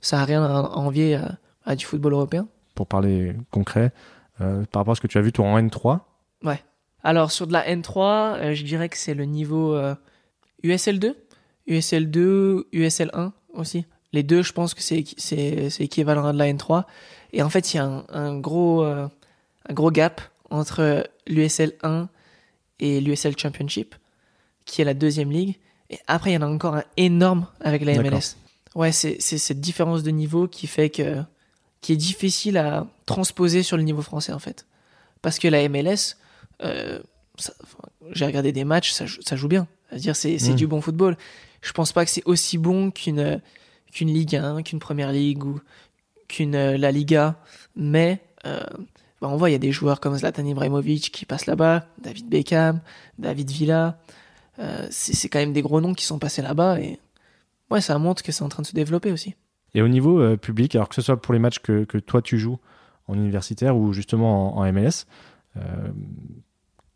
ça 0.00 0.20
a 0.20 0.24
rien 0.24 0.44
à 0.44 0.62
envier 0.76 1.16
à, 1.16 1.38
à 1.64 1.74
du 1.74 1.84
football 1.84 2.12
européen. 2.12 2.46
Pour 2.74 2.86
parler 2.86 3.34
concret, 3.50 3.92
euh, 4.40 4.64
par 4.70 4.80
rapport 4.80 4.92
à 4.92 4.94
ce 4.94 5.00
que 5.00 5.06
tu 5.06 5.18
as 5.18 5.22
vu 5.22 5.32
toi 5.32 5.46
en 5.46 5.58
N3 5.58 6.00
Ouais. 6.44 6.62
Alors 7.02 7.32
sur 7.32 7.46
de 7.46 7.52
la 7.52 7.66
N3, 7.66 7.98
euh, 7.98 8.54
je 8.54 8.64
dirais 8.64 8.88
que 8.88 8.98
c'est 8.98 9.14
le 9.14 9.24
niveau 9.24 9.76
USL2, 10.62 11.14
USL2, 11.66 12.64
USL1 12.72 13.32
aussi. 13.54 13.86
Les 14.12 14.22
deux, 14.22 14.42
je 14.42 14.52
pense 14.52 14.74
que 14.74 14.82
c'est 14.82 15.04
c'est 15.16 15.80
équivalent 15.80 16.26
à 16.26 16.32
de 16.32 16.38
la 16.38 16.46
N3. 16.52 16.84
Et 17.32 17.42
en 17.42 17.50
fait, 17.50 17.74
il 17.74 17.76
y 17.76 17.80
a 17.80 17.84
un, 17.84 18.04
un 18.08 18.38
gros 18.38 18.84
un 19.68 19.74
gros 19.74 19.90
gap 19.90 20.20
entre 20.50 21.08
l'USL 21.26 21.74
1 21.82 22.08
et 22.80 23.00
l'USL 23.00 23.36
Championship, 23.38 23.94
qui 24.64 24.80
est 24.80 24.84
la 24.84 24.94
deuxième 24.94 25.30
ligue. 25.30 25.56
Et 25.90 25.98
après, 26.06 26.30
il 26.30 26.34
y 26.34 26.36
en 26.36 26.42
a 26.42 26.46
encore 26.46 26.76
un 26.76 26.84
énorme 26.96 27.46
avec 27.60 27.84
la 27.84 28.00
MLS. 28.02 28.36
Ouais, 28.74 28.92
c'est 28.92 29.20
cette 29.20 29.60
différence 29.60 30.02
de 30.02 30.10
niveau 30.10 30.48
qui 30.48 30.66
fait 30.66 30.90
que 30.90 31.22
qui 31.80 31.92
est 31.92 31.96
difficile 31.96 32.58
à 32.58 32.88
transposer 33.06 33.62
sur 33.62 33.76
le 33.76 33.84
niveau 33.84 34.02
français 34.02 34.32
en 34.32 34.40
fait, 34.40 34.66
parce 35.22 35.38
que 35.38 35.46
la 35.46 35.68
MLS, 35.68 36.16
euh, 36.62 37.00
j'ai 38.10 38.26
regardé 38.26 38.50
des 38.50 38.64
matchs, 38.64 38.90
ça, 38.90 39.04
ça 39.20 39.36
joue 39.36 39.46
bien. 39.46 39.68
C'est-à-dire, 39.88 40.16
c'est 40.16 40.36
mmh. 40.36 40.54
du 40.56 40.66
bon 40.66 40.80
football. 40.80 41.16
Je 41.62 41.72
pense 41.72 41.92
pas 41.92 42.04
que 42.04 42.10
c'est 42.10 42.24
aussi 42.24 42.58
bon 42.58 42.90
qu'une 42.90 43.40
qu'une 43.92 44.12
Ligue 44.12 44.36
1, 44.36 44.62
qu'une 44.64 44.80
Première 44.80 45.12
Ligue 45.12 45.44
ou 45.44 45.60
qu'une 46.28 46.54
euh, 46.54 46.76
la 46.76 46.92
Liga, 46.92 47.36
mais 47.74 48.20
euh, 48.46 48.60
bah, 49.20 49.28
on 49.28 49.36
voit, 49.36 49.50
il 49.50 49.52
y 49.52 49.56
a 49.56 49.60
des 49.60 49.72
joueurs 49.72 50.00
comme 50.00 50.16
Zlatan 50.16 50.44
Ibrahimovic 50.44 51.10
qui 51.10 51.26
passent 51.26 51.46
là-bas, 51.46 51.86
David 52.00 52.28
Beckham, 52.28 52.80
David 53.18 53.50
Villa. 53.50 53.98
Euh, 54.58 54.86
c'est 54.90 55.28
quand 55.28 55.38
même 55.38 55.52
des 55.52 55.62
gros 55.62 55.80
noms 55.80 55.94
qui 55.94 56.04
sont 56.04 56.18
passés 56.18 56.42
là-bas 56.42 56.80
et 56.80 56.98
ouais, 57.70 57.80
ça 57.80 57.98
montre 57.98 58.22
que 58.22 58.32
c'est 58.32 58.42
en 58.42 58.48
train 58.48 58.62
de 58.62 58.66
se 58.66 58.74
développer 58.74 59.12
aussi. 59.12 59.34
Et 59.74 59.82
au 59.82 59.88
niveau 59.88 60.36
public, 60.36 60.74
alors 60.74 60.88
que 60.88 60.94
ce 60.94 61.02
soit 61.02 61.20
pour 61.20 61.34
les 61.34 61.38
matchs 61.38 61.58
que, 61.58 61.84
que, 61.84 61.98
toi 61.98 62.22
tu 62.22 62.38
joues 62.38 62.58
en 63.06 63.14
universitaire 63.14 63.76
ou 63.76 63.92
justement 63.92 64.56
en, 64.56 64.72
MLS, 64.72 65.04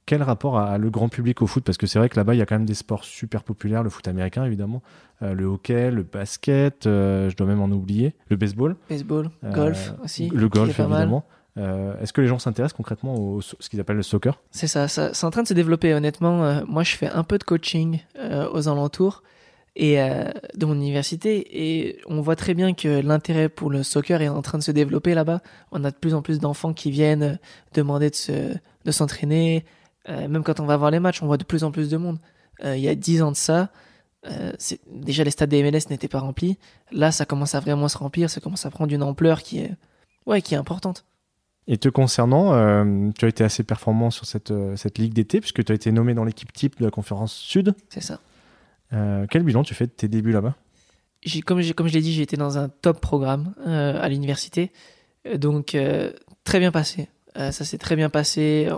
quel 0.06 0.22
rapport 0.22 0.58
a, 0.58 0.78
le 0.78 0.90
grand 0.90 1.08
public 1.08 1.42
au 1.42 1.46
foot? 1.46 1.64
Parce 1.64 1.78
que 1.78 1.86
c'est 1.86 1.98
vrai 1.98 2.08
que 2.08 2.16
là-bas, 2.16 2.34
il 2.34 2.38
y 2.38 2.42
a 2.42 2.46
quand 2.46 2.56
même 2.56 2.66
des 2.66 2.74
sports 2.74 3.04
super 3.04 3.42
populaires, 3.42 3.82
le 3.82 3.90
foot 3.90 4.06
américain 4.08 4.44
évidemment, 4.44 4.82
euh, 5.22 5.34
le 5.34 5.44
hockey, 5.44 5.90
le 5.90 6.02
basket, 6.02 6.86
euh, 6.86 7.30
je 7.30 7.36
dois 7.36 7.46
même 7.46 7.60
en 7.60 7.70
oublier, 7.70 8.14
le 8.28 8.36
baseball. 8.36 8.76
Baseball, 8.88 9.30
golf 9.42 9.94
aussi. 10.02 10.28
Le 10.28 10.48
golf 10.48 10.78
évidemment. 10.78 11.24
Euh, 11.58 11.94
Est-ce 12.00 12.12
que 12.12 12.20
les 12.20 12.28
gens 12.28 12.38
s'intéressent 12.38 12.76
concrètement 12.76 13.14
au 13.14 13.40
ce 13.42 13.68
qu'ils 13.68 13.80
appellent 13.80 13.96
le 13.96 14.02
soccer? 14.02 14.40
C'est 14.50 14.66
ça, 14.66 14.88
ça 14.88 15.12
c'est 15.12 15.26
en 15.26 15.30
train 15.30 15.42
de 15.42 15.48
se 15.48 15.54
développer 15.54 15.92
honnêtement. 15.92 16.44
Euh, 16.44 16.62
moi, 16.66 16.82
je 16.82 16.96
fais 16.96 17.08
un 17.08 17.24
peu 17.24 17.38
de 17.38 17.44
coaching 17.44 18.00
euh, 18.18 18.48
aux 18.52 18.68
alentours 18.68 19.22
et 19.76 20.00
euh, 20.00 20.24
de 20.54 20.66
mon 20.66 20.74
université 20.74 21.46
et 21.50 21.98
on 22.06 22.20
voit 22.20 22.36
très 22.36 22.54
bien 22.54 22.74
que 22.74 23.00
l'intérêt 23.00 23.48
pour 23.48 23.70
le 23.70 23.82
soccer 23.82 24.20
est 24.22 24.28
en 24.28 24.42
train 24.42 24.58
de 24.58 24.62
se 24.62 24.70
développer 24.70 25.14
là-bas. 25.14 25.40
On 25.72 25.84
a 25.84 25.90
de 25.90 25.96
plus 25.96 26.14
en 26.14 26.22
plus 26.22 26.38
d'enfants 26.38 26.72
qui 26.72 26.90
viennent 26.90 27.38
demander 27.74 28.10
de 28.10 28.14
se 28.14 28.54
de 28.84 28.90
s'entraîner. 30.06 30.28
même 30.28 30.42
quand 30.42 30.60
on 30.60 30.66
va 30.66 30.76
voir 30.76 30.90
les 30.90 31.00
matchs, 31.00 31.22
on 31.22 31.26
voit 31.26 31.38
de 31.38 31.44
plus 31.44 31.64
en 31.64 31.70
plus 31.70 31.90
de 31.90 31.96
monde. 31.96 32.18
il 32.64 32.78
y 32.78 32.88
a 32.88 32.94
dix 32.94 33.22
ans 33.22 33.32
de 33.32 33.36
ça, 33.36 33.70
déjà 34.86 35.24
les 35.24 35.30
stades 35.30 35.50
des 35.50 35.62
MLS 35.62 35.90
n'étaient 35.90 36.08
pas 36.08 36.20
remplis. 36.20 36.58
Là, 36.90 37.12
ça 37.12 37.24
commence 37.24 37.54
à 37.54 37.60
vraiment 37.60 37.88
se 37.88 37.98
remplir, 37.98 38.30
ça 38.30 38.40
commence 38.40 38.66
à 38.66 38.70
prendre 38.70 38.92
une 38.92 39.02
ampleur 39.02 39.42
qui 39.42 39.58
est 39.58 39.74
ouais 40.26 40.42
qui 40.42 40.54
est 40.54 40.58
importante. 40.58 41.04
Et 41.68 41.78
te 41.78 41.88
concernant, 41.88 42.54
euh, 42.54 43.10
tu 43.16 43.24
as 43.24 43.28
été 43.28 43.44
assez 43.44 43.62
performant 43.62 44.10
sur 44.10 44.26
cette, 44.26 44.50
euh, 44.50 44.74
cette 44.76 44.98
ligue 44.98 45.12
d'été, 45.12 45.40
puisque 45.40 45.64
tu 45.64 45.70
as 45.70 45.74
été 45.74 45.92
nommé 45.92 46.12
dans 46.12 46.24
l'équipe 46.24 46.52
type 46.52 46.78
de 46.80 46.84
la 46.84 46.90
conférence 46.90 47.32
Sud. 47.32 47.74
C'est 47.88 48.02
ça. 48.02 48.20
Euh, 48.92 49.26
quel 49.30 49.42
bilan 49.42 49.62
tu 49.62 49.74
fais 49.74 49.86
de 49.86 49.92
tes 49.92 50.08
débuts 50.08 50.32
là-bas? 50.32 50.56
Comme, 51.46 51.62
comme 51.72 51.86
je 51.86 51.94
l'ai 51.94 52.00
dit, 52.00 52.12
j'ai 52.12 52.22
été 52.22 52.36
dans 52.36 52.58
un 52.58 52.68
top 52.68 53.00
programme 53.00 53.54
euh, 53.66 54.00
à 54.00 54.08
l'université. 54.08 54.72
Donc, 55.36 55.74
euh, 55.74 56.12
très 56.42 56.58
bien 56.58 56.72
passé. 56.72 57.08
Ça 57.34 57.52
s'est 57.52 57.78
très 57.78 57.96
bien 57.96 58.10
passé. 58.10 58.68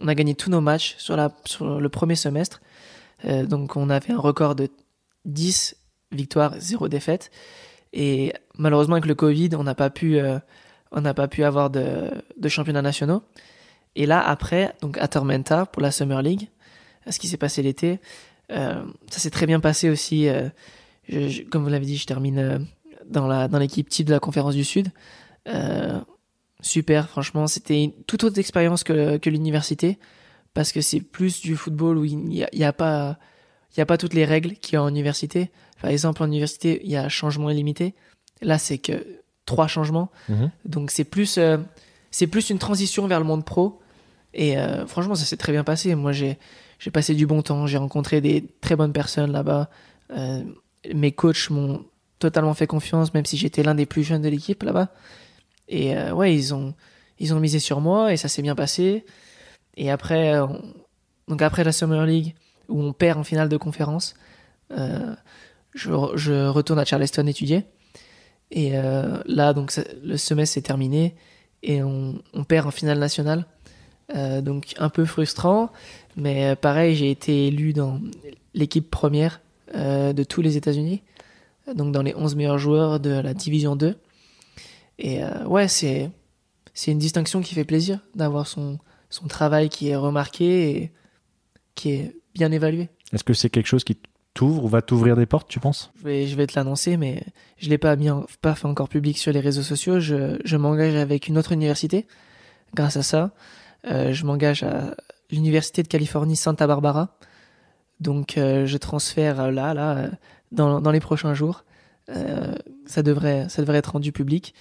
On, 0.00 0.08
a 0.08 0.14
gagné 0.14 0.34
tous 0.34 0.50
nos 0.50 0.60
matchs 0.60 0.94
sur, 0.98 1.16
la, 1.16 1.32
sur 1.44 1.80
le 1.80 1.88
premier 1.88 2.14
semestre. 2.14 2.60
donc, 3.24 3.76
on 3.76 3.88
avait 3.90 4.12
un 4.12 4.18
record 4.18 4.54
de 4.54 4.68
10 5.24 5.76
victoires, 6.10 6.54
0 6.58 6.88
défaites. 6.88 7.30
Et 7.92 8.32
malheureusement, 8.58 8.94
avec 8.96 9.06
le 9.06 9.14
Covid, 9.14 9.50
on 9.56 9.64
n'a 9.64 9.74
pas 9.74 9.90
pu 9.90 10.20
n'a 10.94 11.14
pas 11.14 11.28
pu 11.28 11.42
avoir 11.44 11.70
de, 11.70 12.10
de 12.36 12.48
championnats 12.48 12.82
nationaux. 12.82 13.22
Et 13.94 14.06
là, 14.06 14.20
après, 14.26 14.74
donc 14.80 14.98
à 14.98 15.08
Tormenta 15.08 15.66
pour 15.66 15.82
la 15.82 15.90
Summer 15.90 16.22
League, 16.22 16.48
ce 17.10 17.18
qui 17.18 17.28
s'est 17.28 17.36
passé 17.36 17.62
l'été, 17.62 18.00
euh, 18.50 18.82
ça 19.10 19.18
s'est 19.18 19.30
très 19.30 19.46
bien 19.46 19.60
passé 19.60 19.90
aussi. 19.90 20.28
Euh, 20.28 20.48
comme 21.50 21.64
vous 21.64 21.68
l'avez 21.68 21.86
dit, 21.86 21.96
je 21.96 22.06
termine 22.06 22.38
euh, 22.38 22.58
dans 23.06 23.26
la 23.26 23.48
dans 23.48 23.58
l'équipe 23.58 23.88
type 23.88 24.06
de 24.06 24.12
la 24.12 24.20
conférence 24.20 24.54
du 24.54 24.64
Sud. 24.64 24.88
Super, 26.62 27.08
franchement, 27.08 27.46
c'était 27.46 27.84
une 27.84 27.92
toute 28.06 28.24
autre 28.24 28.38
expérience 28.38 28.84
que, 28.84 29.18
que 29.18 29.28
l'université 29.28 29.98
parce 30.54 30.72
que 30.72 30.80
c'est 30.80 31.00
plus 31.00 31.40
du 31.40 31.56
football 31.56 31.98
où 31.98 32.04
il 32.04 32.18
n'y 32.18 32.44
a, 32.44 32.48
y 32.52 32.64
a, 32.64 32.72
pas 32.72 33.18
y 33.76 33.80
a 33.80 33.86
pas 33.86 33.98
toutes 33.98 34.14
les 34.14 34.24
règles 34.24 34.54
qu'il 34.54 34.74
y 34.74 34.76
a 34.76 34.82
en 34.82 34.88
université. 34.88 35.50
Par 35.80 35.90
exemple, 35.90 36.22
en 36.22 36.26
université, 36.26 36.80
il 36.84 36.90
y 36.90 36.96
a 36.96 37.08
changement 37.08 37.50
illimité. 37.50 37.94
Là, 38.40 38.58
c'est 38.58 38.78
que 38.78 39.04
trois 39.46 39.66
changements. 39.66 40.10
Mhm. 40.28 40.50
Donc 40.64 40.90
c'est 40.90 41.04
plus, 41.04 41.38
euh, 41.38 41.58
c'est 42.10 42.26
plus 42.26 42.50
une 42.50 42.58
transition 42.58 43.06
vers 43.06 43.18
le 43.18 43.26
monde 43.26 43.44
pro. 43.44 43.80
Et 44.34 44.58
euh, 44.58 44.86
franchement, 44.86 45.14
ça 45.14 45.24
s'est 45.24 45.36
très 45.36 45.52
bien 45.52 45.64
passé. 45.64 45.94
Moi, 45.94 46.12
j'ai, 46.12 46.38
j'ai 46.78 46.90
passé 46.90 47.14
du 47.14 47.26
bon 47.26 47.42
temps. 47.42 47.66
J'ai 47.66 47.78
rencontré 47.78 48.20
des 48.20 48.46
très 48.60 48.76
bonnes 48.76 48.92
personnes 48.92 49.32
là-bas. 49.32 49.70
Euh, 50.10 50.42
mes 50.94 51.12
coachs 51.12 51.50
m'ont 51.50 51.84
totalement 52.18 52.54
fait 52.54 52.66
confiance, 52.66 53.14
même 53.14 53.24
si 53.24 53.36
j'étais 53.36 53.62
l'un 53.62 53.74
des 53.74 53.86
plus 53.86 54.04
jeunes 54.04 54.22
de 54.22 54.28
l'équipe 54.28 54.62
là-bas. 54.62 54.92
Et 55.68 55.94
ouais, 56.10 56.34
ils 56.34 56.54
ont, 56.54 56.74
ils 57.18 57.32
ont 57.32 57.40
misé 57.40 57.58
sur 57.58 57.80
moi 57.80 58.12
et 58.12 58.16
ça 58.16 58.28
s'est 58.28 58.42
bien 58.42 58.54
passé. 58.54 59.04
Et 59.76 59.90
après, 59.90 60.34
donc 61.28 61.40
après 61.40 61.64
la 61.64 61.72
Summer 61.72 62.04
League, 62.04 62.34
où 62.68 62.82
on 62.82 62.92
perd 62.92 63.18
en 63.18 63.24
finale 63.24 63.48
de 63.48 63.56
conférence, 63.56 64.14
je, 64.70 65.90
je 66.14 66.46
retourne 66.48 66.78
à 66.78 66.84
Charleston 66.84 67.26
étudier. 67.26 67.64
Et 68.52 68.72
euh, 68.74 69.18
là, 69.26 69.54
donc, 69.54 69.72
le 70.04 70.16
semestre 70.16 70.58
est 70.58 70.62
terminé 70.62 71.14
et 71.62 71.82
on, 71.82 72.22
on 72.34 72.44
perd 72.44 72.66
en 72.66 72.70
finale 72.70 72.98
nationale. 72.98 73.46
Euh, 74.14 74.42
donc, 74.42 74.74
un 74.78 74.90
peu 74.90 75.06
frustrant. 75.06 75.70
Mais 76.16 76.50
euh, 76.50 76.54
pareil, 76.54 76.94
j'ai 76.94 77.10
été 77.10 77.46
élu 77.46 77.72
dans 77.72 77.98
l'équipe 78.54 78.90
première 78.90 79.40
euh, 79.74 80.12
de 80.12 80.22
tous 80.22 80.42
les 80.42 80.58
États-Unis. 80.58 81.02
Donc, 81.74 81.92
dans 81.92 82.02
les 82.02 82.14
11 82.14 82.36
meilleurs 82.36 82.58
joueurs 82.58 83.00
de 83.00 83.10
la 83.10 83.32
Division 83.32 83.74
2. 83.74 83.96
Et 85.02 85.22
euh, 85.22 85.44
ouais, 85.46 85.66
c'est, 85.66 86.10
c'est 86.74 86.92
une 86.92 86.98
distinction 86.98 87.42
qui 87.42 87.54
fait 87.54 87.64
plaisir 87.64 87.98
d'avoir 88.14 88.46
son, 88.46 88.78
son 89.10 89.26
travail 89.26 89.68
qui 89.68 89.88
est 89.88 89.96
remarqué 89.96 90.70
et 90.70 90.92
qui 91.74 91.90
est 91.90 92.16
bien 92.34 92.52
évalué. 92.52 92.88
Est-ce 93.12 93.24
que 93.24 93.34
c'est 93.34 93.50
quelque 93.50 93.66
chose 93.66 93.82
qui 93.82 93.98
t'ouvre 94.32 94.64
ou 94.64 94.68
va 94.68 94.80
t'ouvrir 94.80 95.16
des 95.16 95.26
portes, 95.26 95.48
tu 95.48 95.58
penses? 95.58 95.90
Je 95.98 96.04
vais, 96.04 96.26
je 96.28 96.36
vais 96.36 96.46
te 96.46 96.56
l'annoncer, 96.56 96.96
mais 96.96 97.24
je 97.58 97.68
l'ai 97.68 97.78
pas 97.78 97.96
mis, 97.96 98.08
pas 98.40 98.54
fait 98.54 98.66
encore 98.66 98.88
public 98.88 99.18
sur 99.18 99.32
les 99.32 99.40
réseaux 99.40 99.62
sociaux. 99.62 99.98
Je, 99.98 100.38
je 100.44 100.56
m'engage 100.56 100.94
avec 100.94 101.26
une 101.26 101.36
autre 101.36 101.50
université. 101.50 102.06
Grâce 102.72 102.96
à 102.96 103.02
ça, 103.02 103.32
euh, 103.90 104.12
je 104.12 104.24
m'engage 104.24 104.62
à 104.62 104.94
l'université 105.30 105.82
de 105.82 105.88
Californie 105.88 106.36
Santa 106.36 106.68
Barbara. 106.68 107.18
Donc, 107.98 108.38
euh, 108.38 108.66
je 108.66 108.78
transfère 108.78 109.50
là, 109.50 109.74
là, 109.74 110.10
dans, 110.52 110.80
dans 110.80 110.92
les 110.92 111.00
prochains 111.00 111.34
jours. 111.34 111.64
Euh, 112.08 112.54
ça 112.86 113.02
devrait, 113.02 113.48
ça 113.48 113.62
devrait 113.62 113.78
être 113.78 113.92
rendu 113.92 114.12
public. 114.12 114.54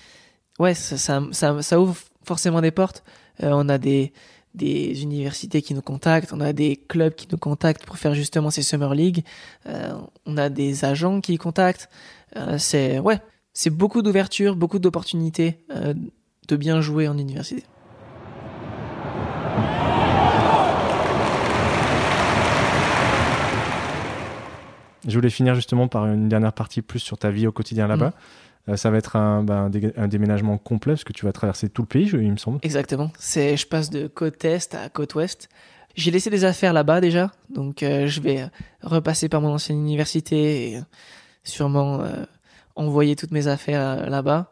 Ouais, 0.62 0.76
ça, 0.76 1.80
ouvre 1.80 1.97
forcément 2.24 2.62
des 2.62 2.69
portes. 2.69 3.04
Euh, 3.41 3.50
on 3.52 3.67
a 3.67 3.80
des, 3.80 4.13
universités 4.62 5.63
qui 5.63 5.74
nous 5.74 5.82
contactent, 5.82 6.34
on 6.34 6.39
a 6.39 6.54
des 6.54 6.76
clubs 6.76 7.15
qui 7.15 7.28
nous 7.32 7.39
contactent 7.39 7.84
pour 7.84 7.97
faire 7.97 8.13
justement 8.13 8.52
ces 8.52 8.62
Summer 8.62 8.93
League, 8.93 9.24
euh, 9.65 9.91
on 10.28 10.38
a 10.38 10.50
des 10.50 10.86
agents 10.86 11.19
qui 11.19 11.39
contactent. 11.39 11.89
Euh, 12.36 12.60
c'est 12.60 13.00
ouais, 13.00 13.19
c'est 13.54 13.71
beaucoup 13.71 14.04
d'ouverture, 14.04 14.56
beaucoup 14.56 14.78
d'opportunités 14.78 15.65
de 16.47 16.56
bien 16.56 16.80
jouer 16.80 17.08
en 17.08 17.17
université. 17.17 17.63
Je 25.08 25.16
voulais 25.16 25.30
finir 25.30 25.56
justement 25.56 25.88
par 25.88 26.06
une 26.08 26.30
dernière 26.30 26.54
partie 26.54 26.82
plus 26.82 27.00
sur 27.00 27.18
ta 27.18 27.32
vie 27.32 27.48
au 27.48 27.52
quotidien 27.52 27.88
là-bas. 27.88 28.14
Euh, 28.70 28.76
ça 28.78 28.92
va 28.92 28.98
être 28.98 29.16
un, 29.16 29.42
ben, 29.44 29.56
un 29.66 29.70
dé- 29.72 29.92
un 29.98 30.08
déménagement 30.08 30.58
complet 30.60 30.94
parce 30.94 31.04
que 31.04 31.14
tu 31.14 31.26
vas 31.26 31.32
traverser 31.32 31.68
tout 31.70 31.82
le 31.82 31.88
pays, 31.88 32.08
je- 32.08 32.18
il 32.18 32.32
me 32.32 32.38
semble. 32.38 32.60
Exactement. 32.62 33.10
C'est, 33.18 33.58
je 33.58 33.66
passe 33.66 33.90
de 33.90 34.06
côte 34.08 34.44
est 34.46 34.76
à 34.76 34.90
côte 34.90 35.16
ouest. 35.16 35.50
J'ai 35.96 36.12
laissé 36.12 36.30
des 36.30 36.46
affaires 36.46 36.72
là-bas 36.72 37.02
déjà, 37.02 37.32
donc 37.50 37.82
euh, 37.84 38.06
je 38.08 38.22
vais 38.22 38.42
euh, 38.42 38.46
repasser 38.84 39.28
par 39.30 39.42
mon 39.42 39.50
ancienne 39.54 39.80
université 39.80 40.74
et 40.74 40.80
sûrement 41.44 42.02
euh, 42.02 42.24
envoyer 42.76 43.16
toutes 43.16 43.32
mes 43.32 43.48
affaires 43.48 44.10
là-bas. 44.10 44.50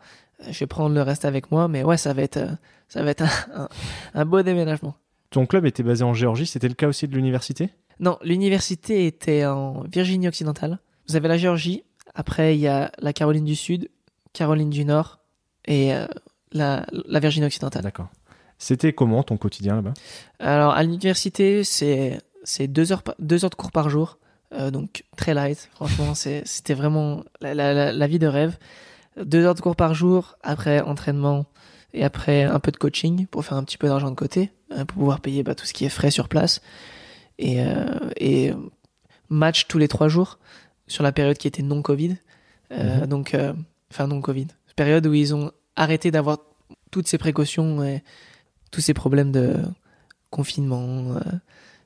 Je 0.49 0.57
vais 0.59 0.67
prendre 0.67 0.95
le 0.95 1.01
reste 1.01 1.25
avec 1.25 1.51
moi, 1.51 1.67
mais 1.67 1.83
ouais, 1.83 1.97
ça 1.97 2.13
va 2.13 2.23
être, 2.23 2.39
ça 2.87 3.03
va 3.03 3.11
être 3.11 3.23
un, 3.53 3.61
un, 3.63 3.69
un 4.15 4.25
beau 4.25 4.41
déménagement. 4.41 4.95
Ton 5.29 5.45
club 5.45 5.65
était 5.67 5.83
basé 5.83 6.03
en 6.03 6.13
Géorgie, 6.15 6.47
c'était 6.47 6.67
le 6.67 6.73
cas 6.73 6.87
aussi 6.87 7.07
de 7.07 7.15
l'université? 7.15 7.69
Non, 7.99 8.17
l'université 8.23 9.05
était 9.05 9.45
en 9.45 9.83
Virginie 9.83 10.27
occidentale. 10.27 10.79
Vous 11.07 11.15
avez 11.15 11.27
la 11.27 11.37
Géorgie, 11.37 11.83
après 12.15 12.55
il 12.55 12.61
y 12.61 12.67
a 12.67 12.91
la 12.99 13.13
Caroline 13.13 13.45
du 13.45 13.55
Sud, 13.55 13.89
Caroline 14.31 14.69
du 14.69 14.85
Nord 14.85 15.19
et 15.65 15.93
euh, 15.93 16.07
la, 16.51 16.85
la 16.91 17.19
Virginie 17.19 17.45
occidentale. 17.45 17.83
D'accord. 17.83 18.07
C'était 18.57 18.93
comment 18.93 19.23
ton 19.23 19.37
quotidien 19.37 19.75
là-bas? 19.75 19.93
Alors 20.39 20.73
à 20.73 20.83
l'université, 20.83 21.63
c'est 21.63 22.21
deux 22.67 22.91
heures 22.91 23.03
pa- 23.03 23.15
deux 23.19 23.43
heures 23.43 23.49
de 23.49 23.55
cours 23.55 23.71
par 23.71 23.89
jour, 23.89 24.17
euh, 24.53 24.71
donc 24.71 25.03
très 25.15 25.33
light. 25.33 25.69
Franchement, 25.73 26.13
c'était 26.15 26.73
vraiment 26.73 27.23
la, 27.41 27.53
la, 27.53 27.73
la, 27.73 27.91
la 27.91 28.07
vie 28.07 28.19
de 28.19 28.27
rêve. 28.27 28.57
Deux 29.21 29.43
heures 29.45 29.55
de 29.55 29.61
cours 29.61 29.75
par 29.75 29.93
jour, 29.93 30.35
après 30.43 30.81
entraînement 30.81 31.45
et 31.93 32.03
après 32.03 32.43
un 32.43 32.59
peu 32.59 32.71
de 32.71 32.77
coaching 32.77 33.27
pour 33.27 33.43
faire 33.43 33.57
un 33.57 33.63
petit 33.63 33.77
peu 33.77 33.87
d'argent 33.87 34.09
de 34.11 34.15
côté 34.15 34.51
euh, 34.71 34.85
pour 34.85 34.99
pouvoir 34.99 35.19
payer 35.21 35.43
bah, 35.43 35.55
tout 35.55 35.65
ce 35.65 35.73
qui 35.73 35.85
est 35.85 35.89
frais 35.89 36.11
sur 36.11 36.29
place 36.29 36.61
et 37.39 37.61
euh, 37.63 37.85
et 38.17 38.51
match 39.29 39.67
tous 39.67 39.77
les 39.79 39.87
trois 39.87 40.07
jours 40.09 40.37
sur 40.87 41.03
la 41.03 41.11
période 41.11 41.37
qui 41.37 41.47
était 41.47 41.63
non 41.63 41.81
Covid. 41.81 42.17
Euh, 42.71 42.99
Mhm. 43.01 43.07
Donc 43.07 43.33
euh, 43.33 43.53
enfin 43.91 44.05
non 44.07 44.21
Covid, 44.21 44.47
période 44.75 45.05
où 45.07 45.13
ils 45.13 45.33
ont 45.33 45.51
arrêté 45.75 46.11
d'avoir 46.11 46.37
toutes 46.91 47.07
ces 47.07 47.17
précautions 47.17 47.83
et 47.83 48.03
tous 48.71 48.81
ces 48.81 48.93
problèmes 48.93 49.31
de 49.31 49.55
confinement, 50.29 51.15
euh, 51.15 51.19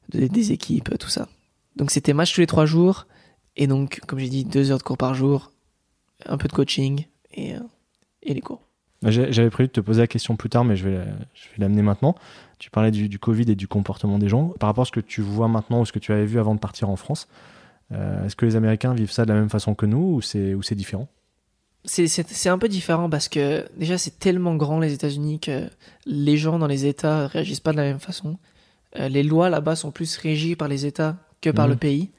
de- 0.10 0.28
des 0.28 0.52
équipes, 0.52 0.98
tout 1.00 1.10
ça. 1.10 1.28
Donc 1.76 1.92
c'était 1.92 2.14
match 2.14 2.34
tous 2.34 2.42
les 2.42 2.48
trois 2.48 2.66
jours, 2.66 3.08
et 3.56 3.68
donc, 3.68 4.00
comme 4.08 4.20
j'ai 4.20 4.30
dit, 4.30 4.44
deux 4.46 4.72
heures 4.72 4.78
de 4.80 4.84
cours 4.84 4.98
par 4.98 5.14
jour, 5.14 5.52
un 6.26 6.38
peu 6.38 6.48
de 6.48 6.54
coaching 6.54 7.06
et, 7.34 7.54
et 8.22 8.34
les 8.34 8.42
cours. 8.42 8.62
J'avais 9.06 9.50
prévu 9.50 9.68
de 9.68 9.74
te 9.74 9.82
poser 9.82 10.02
la 10.02 10.08
question 10.08 10.36
plus 10.38 10.50
tard, 10.50 10.64
mais 10.64 10.76
je 10.76 10.88
vais, 10.88 10.98
la- 10.98 11.06
je 11.34 11.44
vais 11.50 11.58
l'amener 11.60 11.82
maintenant. 11.82 12.16
Tu 12.64 12.70
parlais 12.70 12.92
du, 12.92 13.10
du 13.10 13.20
Covid 13.20 13.52
et 13.52 13.56
du 13.56 13.68
comportement 13.68 14.18
des 14.18 14.30
gens. 14.30 14.54
Par 14.58 14.70
rapport 14.70 14.84
à 14.84 14.86
ce 14.86 14.92
que 14.94 15.02
tu 15.02 15.22
vois 15.22 15.50
maintenant 15.50 15.82
ou 15.82 15.86
ce 15.86 15.92
que 15.92 16.00
tu 16.00 16.14
avais 16.14 16.26
vu 16.26 16.40
avant 16.40 16.56
de 16.56 16.62
partir 16.62 16.90
en 16.90 16.96
France, 16.96 17.28
euh, 17.92 18.26
est-ce 18.26 18.38
que 18.38 18.46
les 18.46 18.56
Américains 18.56 18.94
vivent 18.94 19.12
ça 19.12 19.26
de 19.26 19.34
la 19.34 19.38
même 19.38 19.50
façon 19.50 19.76
que 19.76 19.86
nous 19.86 19.98
ou 20.16 20.22
c'est 20.22 20.54
ou 20.54 20.62
c'est 20.64 20.74
différent? 20.76 21.10
C'est- 21.84 22.48
un 22.48 22.58
peu 22.58 22.70
différent 22.70 23.10
parce 23.10 23.28
que 23.28 23.68
déjà 23.78 23.98
c'est 23.98 24.18
tellement 24.18 24.56
grand 24.56 24.80
les 24.80 24.94
États-Unis 24.94 25.42
que 25.42 25.70
les 26.06 26.38
gens 26.38 26.58
dans 26.58 26.68
les 26.68 26.86
États 26.86 27.28
réagissent 27.28 27.60
pas 27.60 27.74
de 27.74 27.78
la 27.78 27.84
même 27.84 28.00
façon. 28.00 28.38
Euh, 28.98 29.10
les 29.10 29.24
lois 29.24 29.50
là-bas 29.50 29.76
sont 29.76 29.92
plus 29.92 30.16
régies 30.16 30.56
par 30.56 30.70
les 30.70 30.86
États 30.86 31.18
que 31.42 31.50
par 31.50 31.66
Mhm. 31.66 31.72
le 31.72 31.78
pays. 31.78 32.12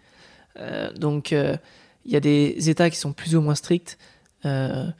Euh, 0.58 0.92
donc 0.92 1.32
il 1.32 1.58
y 2.12 2.16
a 2.16 2.20
des 2.20 2.68
États 2.68 2.90
qui 2.90 2.98
sont 2.98 3.14
plus 3.14 3.34
ou 3.34 3.40
moins 3.40 3.54
stricts. 3.54 3.96
Il 4.44 4.92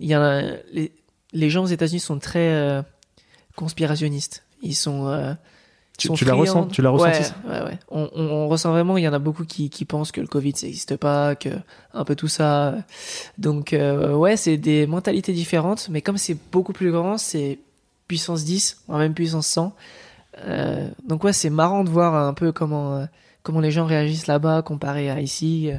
y 0.00 0.14
en 0.14 0.20
a 0.20 0.42
les, 0.70 0.92
les 1.32 1.48
gens 1.48 1.62
aux 1.62 1.68
États-Unis 1.68 2.00
sont 2.00 2.18
très 2.18 2.84
conspirationnistes. 3.54 4.42
Ils 4.62 4.74
sont 4.74 5.06
euh, 5.08 5.32
ils 5.32 5.96
Tu- 5.98 6.06
sont 6.08 6.14
tu 6.14 6.24
l'as 6.24 6.32
friands. 6.32 6.42
ressent- 6.42 6.66
tu 6.66 6.82
l'as 6.82 6.90
ressenti, 6.90 7.22
ouais, 7.46 7.52
ouais, 7.52 7.62
ouais. 7.64 7.78
On, 7.90 8.08
on- 8.14 8.22
on 8.30 8.48
ressent 8.48 8.70
vraiment. 8.70 8.96
Il 8.98 9.02
y 9.04 9.08
en 9.08 9.12
a 9.12 9.18
beaucoup 9.18 9.44
qui, 9.44 9.70
qui 9.70 9.84
pensent 9.84 10.12
que 10.12 10.20
le 10.20 10.26
Covid 10.26 10.52
ça 10.54 10.66
n'existe 10.66 10.96
pas, 10.96 11.34
que 11.36 11.48
un 11.94 12.04
peu 12.04 12.14
tout 12.14 12.28
ça. 12.28 12.74
Donc 13.38 13.72
euh, 13.72 14.14
ouais, 14.14 14.36
c'est 14.36 14.56
des 14.58 14.86
mentalités 14.86 15.32
différentes, 15.32 15.88
mais 15.90 16.02
comme 16.02 16.18
c'est 16.18 16.36
beaucoup 16.52 16.72
plus 16.72 16.90
grand, 16.92 17.16
c'est 17.18 17.58
puissance 18.08 18.44
10, 18.44 18.82
voire 18.86 18.98
même 18.98 19.14
puissance 19.14 19.46
100. 19.46 19.74
Euh, 20.44 20.88
donc 21.08 21.24
ouais, 21.24 21.32
c'est 21.32 21.48
marrant 21.50 21.82
de 21.82 21.88
voir 21.90 22.14
un 22.14 22.34
peu 22.34 22.52
comment 22.52 22.96
euh, 22.96 23.06
comment 23.42 23.60
les 23.60 23.70
gens 23.70 23.86
réagissent 23.86 24.26
là-bas 24.26 24.60
comparé 24.62 25.08
à 25.10 25.20
ici. 25.20 25.70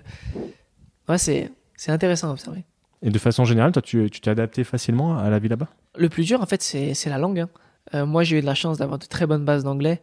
Ouais, 1.09 1.17
c'est 1.17 1.51
c'est 1.75 1.91
intéressant 1.91 2.29
à 2.29 2.31
observer. 2.31 2.63
Et 3.03 3.11
de 3.11 3.19
façon 3.19 3.45
générale, 3.45 3.71
toi, 3.71 3.81
tu 3.83 4.09
t'es 4.09 4.31
adapté 4.31 4.63
facilement 4.63 5.17
à 5.19 5.29
la 5.29 5.37
vie 5.37 5.47
là-bas? 5.49 5.67
Le 5.95 6.09
plus 6.09 6.25
dur, 6.25 6.41
en 6.41 6.47
fait, 6.47 6.63
c'est 6.63 6.95
c'est 6.95 7.09
la 7.11 7.19
langue. 7.19 7.39
hein. 7.41 7.49
Euh, 7.93 8.05
moi, 8.05 8.23
j'ai 8.23 8.37
eu 8.37 8.41
de 8.41 8.45
la 8.45 8.55
chance 8.55 8.77
d'avoir 8.77 8.99
de 8.99 9.05
très 9.05 9.25
bonnes 9.25 9.45
bases 9.45 9.63
d'anglais. 9.63 10.01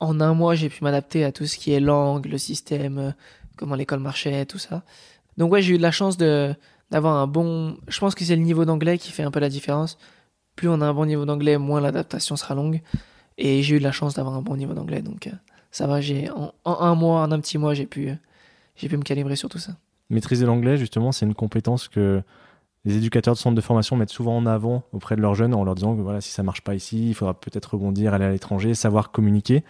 En 0.00 0.20
un 0.20 0.34
mois, 0.34 0.54
j'ai 0.54 0.68
pu 0.68 0.84
m'adapter 0.84 1.24
à 1.24 1.32
tout 1.32 1.46
ce 1.46 1.56
qui 1.56 1.72
est 1.72 1.80
langue, 1.80 2.26
le 2.26 2.38
système, 2.38 2.98
euh, 2.98 3.10
comment 3.56 3.74
l'école 3.74 4.00
marchait, 4.00 4.46
tout 4.46 4.58
ça. 4.58 4.82
Donc 5.36 5.52
ouais, 5.52 5.62
j'ai 5.62 5.74
eu 5.74 5.78
de 5.78 5.82
la 5.82 5.90
chance 5.90 6.16
d'avoir 6.16 7.16
un 7.16 7.26
bon. 7.26 7.76
Je 7.88 7.98
pense 7.98 8.14
que 8.14 8.24
c'est 8.24 8.36
le 8.36 8.42
niveau 8.42 8.64
d'anglais 8.64 8.98
qui 8.98 9.10
fait 9.10 9.22
un 9.24 9.30
peu 9.30 9.40
la 9.40 9.48
différence. 9.48 9.98
Plus 10.56 10.68
on 10.68 10.80
a 10.80 10.86
un 10.86 10.94
bon 10.94 11.06
niveau 11.06 11.24
d'anglais, 11.24 11.58
moins 11.58 11.80
l'adaptation 11.80 12.36
sera 12.36 12.54
longue. 12.54 12.80
Et 13.36 13.62
j'ai 13.62 13.76
eu 13.76 13.78
de 13.78 13.84
la 13.84 13.92
chance 13.92 14.14
d'avoir 14.14 14.34
un 14.34 14.42
bon 14.42 14.56
niveau 14.56 14.74
d'anglais, 14.74 15.02
donc 15.02 15.28
euh, 15.28 15.32
ça 15.70 15.86
va. 15.86 16.00
J'ai 16.00 16.30
en, 16.30 16.52
en 16.64 16.80
un 16.80 16.94
mois, 16.94 17.22
en 17.22 17.30
un 17.30 17.40
petit 17.40 17.58
mois, 17.58 17.74
j'ai 17.74 17.86
pu 17.86 18.12
j'ai 18.76 18.88
pu 18.88 18.96
me 18.96 19.02
calibrer 19.02 19.36
sur 19.36 19.48
tout 19.48 19.58
ça. 19.58 19.72
Maîtriser 20.10 20.46
l'anglais, 20.46 20.76
justement, 20.76 21.12
c'est 21.12 21.26
une 21.26 21.34
compétence 21.34 21.88
que 21.88 22.22
les 22.88 22.96
éducateurs 22.96 23.34
de 23.34 23.38
centres 23.38 23.54
de 23.54 23.60
formation 23.60 23.96
mettent 23.96 24.08
souvent 24.08 24.34
en 24.34 24.46
avant 24.46 24.82
auprès 24.94 25.14
de 25.14 25.20
leurs 25.20 25.34
jeunes 25.34 25.52
en 25.52 25.62
leur 25.62 25.74
disant 25.74 25.94
que 25.94 26.00
voilà, 26.00 26.22
si 26.22 26.30
ça 26.30 26.42
marche 26.42 26.62
pas 26.62 26.74
ici, 26.74 27.10
il 27.10 27.14
faudra 27.14 27.38
peut-être 27.38 27.74
rebondir, 27.74 28.14
aller 28.14 28.24
à 28.24 28.30
l'étranger, 28.30 28.72
savoir 28.72 29.10
communiquer. 29.10 29.62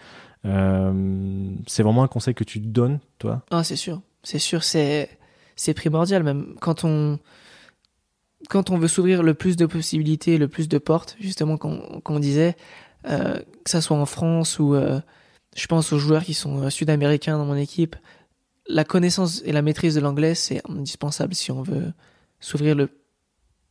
Euh, 0.45 1.51
c'est 1.67 1.83
vraiment 1.83 2.03
un 2.03 2.07
conseil 2.07 2.33
que 2.33 2.45
tu 2.45 2.59
donnes, 2.59 2.99
toi? 3.17 3.41
Ah, 3.51 3.65
c'est 3.65 3.75
sûr. 3.75 3.99
C'est 4.23 4.39
sûr, 4.39 4.63
c'est 4.63 5.09
primordial 5.75 6.23
même 6.23 6.55
quand 6.61 6.85
on 6.85 7.19
quand 8.47 8.69
on 8.69 8.77
veut 8.77 8.87
s'ouvrir 8.87 9.21
le 9.21 9.33
plus 9.33 9.57
de 9.57 9.65
possibilités, 9.65 10.37
le 10.37 10.47
plus 10.47 10.69
de 10.69 10.77
portes, 10.77 11.17
justement 11.19 11.57
qu'on 11.57 11.99
qu'on 11.99 12.19
disait 12.19 12.55
euh, 13.09 13.37
que 13.65 13.69
ça 13.69 13.81
soit 13.81 13.97
en 13.97 14.05
France 14.05 14.59
ou 14.59 14.75
euh, 14.75 15.01
je 15.57 15.67
pense 15.67 15.91
aux 15.91 15.99
joueurs 15.99 16.23
qui 16.23 16.33
sont 16.33 16.69
sud-américains 16.69 17.37
dans 17.37 17.45
mon 17.45 17.55
équipe, 17.55 17.97
la 18.69 18.85
connaissance 18.85 19.41
et 19.43 19.51
la 19.51 19.61
maîtrise 19.61 19.95
de 19.95 19.99
l'anglais, 19.99 20.35
c'est 20.35 20.61
indispensable 20.69 21.35
si 21.35 21.51
on 21.51 21.63
veut 21.63 21.91
s'ouvrir 22.39 22.75
le 22.75 22.89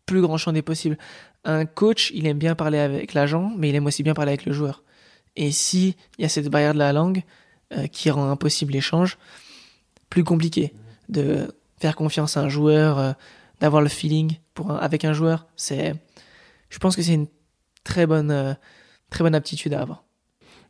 plus 0.09 0.21
grand 0.23 0.39
champ 0.39 0.53
des 0.53 0.63
possibles. 0.63 0.99
Un 1.45 1.67
coach, 1.67 2.11
il 2.15 2.27
aime 2.27 2.39
bien 2.39 2.55
parler 2.55 2.79
avec 2.79 3.15
l'agent, 3.15 3.53
mais 3.57 3.69
il 3.69 3.75
aime 3.77 3.87
aussi 3.87 4.03
bien 4.03 4.15
parler 4.15 4.31
avec 4.33 4.45
le 4.47 4.53
joueur. 4.53 4.83
Et 5.37 5.53
si 5.53 5.95
il 6.19 6.23
y 6.23 6.25
a 6.25 6.29
cette 6.29 6.49
barrière 6.49 6.75
de 6.75 6.79
la 6.79 6.93
langue 6.93 7.23
euh, 7.75 7.87
qui 7.87 8.11
rend 8.11 8.29
impossible 8.31 8.73
l'échange, 8.73 9.19
plus 10.11 10.25
compliqué 10.25 10.73
de 11.09 11.55
faire 11.79 11.95
confiance 11.95 12.37
à 12.37 12.41
un 12.41 12.49
joueur, 12.49 12.99
euh, 12.99 13.13
d'avoir 13.61 13.83
le 13.83 13.89
feeling 13.89 14.39
pour 14.55 14.71
un- 14.73 14.77
avec 14.77 15.05
un 15.05 15.13
joueur, 15.13 15.47
c'est 15.57 15.95
je 16.71 16.79
pense 16.79 16.97
que 16.97 17.03
c'est 17.03 17.15
une 17.15 17.29
très 17.85 18.07
bonne 18.07 18.31
euh, 18.31 18.55
très 19.11 19.23
bonne 19.25 19.35
aptitude 19.35 19.75
à 19.75 19.83
avoir. 19.83 20.05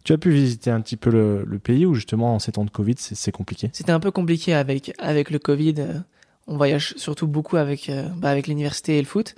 Tu 0.04 0.12
as 0.12 0.18
pu 0.18 0.30
visiter 0.30 0.70
un 0.70 0.80
petit 0.80 0.96
peu 0.96 1.10
le, 1.10 1.44
le 1.44 1.58
pays 1.58 1.84
où 1.86 1.94
justement 1.94 2.34
en 2.34 2.38
ces 2.38 2.52
temps 2.52 2.64
de 2.64 2.70
Covid, 2.70 2.94
c'est 2.98 3.14
c'est 3.14 3.32
compliqué? 3.32 3.70
C'était 3.72 3.92
un 3.92 4.00
peu 4.00 4.10
compliqué 4.10 4.52
avec 4.54 4.92
avec 4.98 5.30
le 5.30 5.38
Covid. 5.38 5.74
On 6.48 6.56
voyage 6.56 6.94
surtout 6.96 7.28
beaucoup 7.28 7.56
avec 7.56 7.88
euh, 7.88 8.08
bah, 8.16 8.30
avec 8.30 8.48
l'université 8.48 8.98
et 8.98 9.00
le 9.00 9.06
foot, 9.06 9.34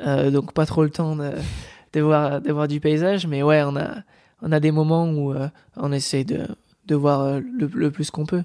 euh, 0.00 0.30
donc 0.30 0.52
pas 0.52 0.66
trop 0.66 0.84
le 0.84 0.90
temps 0.90 1.16
de, 1.16 1.32
de 1.92 2.00
voir 2.00 2.40
de 2.40 2.52
voir 2.52 2.68
du 2.68 2.80
paysage. 2.80 3.26
Mais 3.26 3.42
ouais, 3.42 3.62
on 3.64 3.76
a 3.76 3.96
on 4.40 4.52
a 4.52 4.60
des 4.60 4.70
moments 4.70 5.10
où 5.10 5.32
euh, 5.32 5.48
on 5.76 5.92
essaie 5.92 6.24
de 6.24 6.46
de 6.86 6.94
voir 6.94 7.40
le, 7.40 7.66
le 7.66 7.90
plus 7.90 8.10
qu'on 8.10 8.26
peut. 8.26 8.42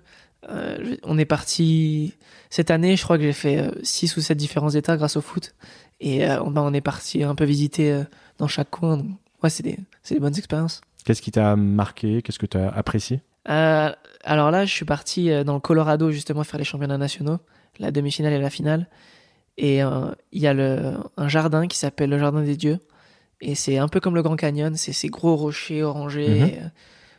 Euh, 0.49 0.95
on 1.03 1.17
est 1.17 1.25
parti 1.25 2.13
cette 2.49 2.71
année, 2.71 2.95
je 2.95 3.03
crois 3.03 3.17
que 3.17 3.23
j'ai 3.23 3.34
fait 3.34 3.71
6 3.84 4.17
ou 4.17 4.21
7 4.21 4.38
différents 4.38 4.69
états 4.69 4.97
grâce 4.97 5.17
au 5.17 5.21
foot. 5.21 5.56
Et 5.99 6.27
euh, 6.27 6.41
on, 6.43 6.51
bah, 6.51 6.62
on 6.63 6.73
est 6.73 6.82
parti 6.82 7.23
un 7.23 7.36
peu 7.36 7.45
visiter 7.45 7.91
euh, 7.91 8.03
dans 8.38 8.47
chaque 8.47 8.69
coin. 8.69 8.97
Donc, 8.97 9.08
ouais, 9.43 9.49
c'est 9.49 9.63
des, 9.63 9.77
bonnes 10.19 10.38
expériences. 10.38 10.82
Qu'est-ce 11.06 11.21
qui 11.21 11.32
t'a 11.32 11.56
marqué? 11.56 12.21
Qu'est-ce 12.21 12.39
que 12.39 12.45
tu 12.45 12.58
as 12.58 12.69
apprécié 12.69 13.21
alors 14.25 14.51
là, 14.51 14.65
je 14.65 14.73
suis 14.73 14.84
parti 14.84 15.30
dans 15.45 15.53
le 15.53 15.62
Colorado 15.62 16.12
justement 16.12 16.43
faire 16.43 16.58
les 16.58 16.65
championnats 16.65 16.97
nationaux, 16.97 17.38
la 17.80 17.92
demi-finale 17.92 18.34
et 18.34 18.40
la 18.40 18.50
finale. 18.50 18.88
Et 19.58 19.84
euh, 19.84 20.12
il 20.32 20.42
y 20.42 20.48
a 20.48 20.54
le, 20.54 20.94
un 21.18 21.28
jardin 21.28 21.68
qui 21.68 21.78
s'appelle 21.78 22.10
le 22.10 22.20
Jardin 22.20 22.44
des 22.44 22.56
Dieux. 22.56 22.80
Et 23.42 23.56
c'est 23.56 23.78
un 23.78 23.88
peu 23.88 24.00
comme 24.00 24.16
le 24.16 24.24
Grand 24.24 24.36
Canyon, 24.36 24.76
c'est 24.76 24.94
ces 24.94 25.10
gros 25.10 25.36
rochers 25.36 25.84
orangés. 25.84 26.28
Mhm. 26.28 26.48
Et, 26.48 26.60
euh, 26.60 26.68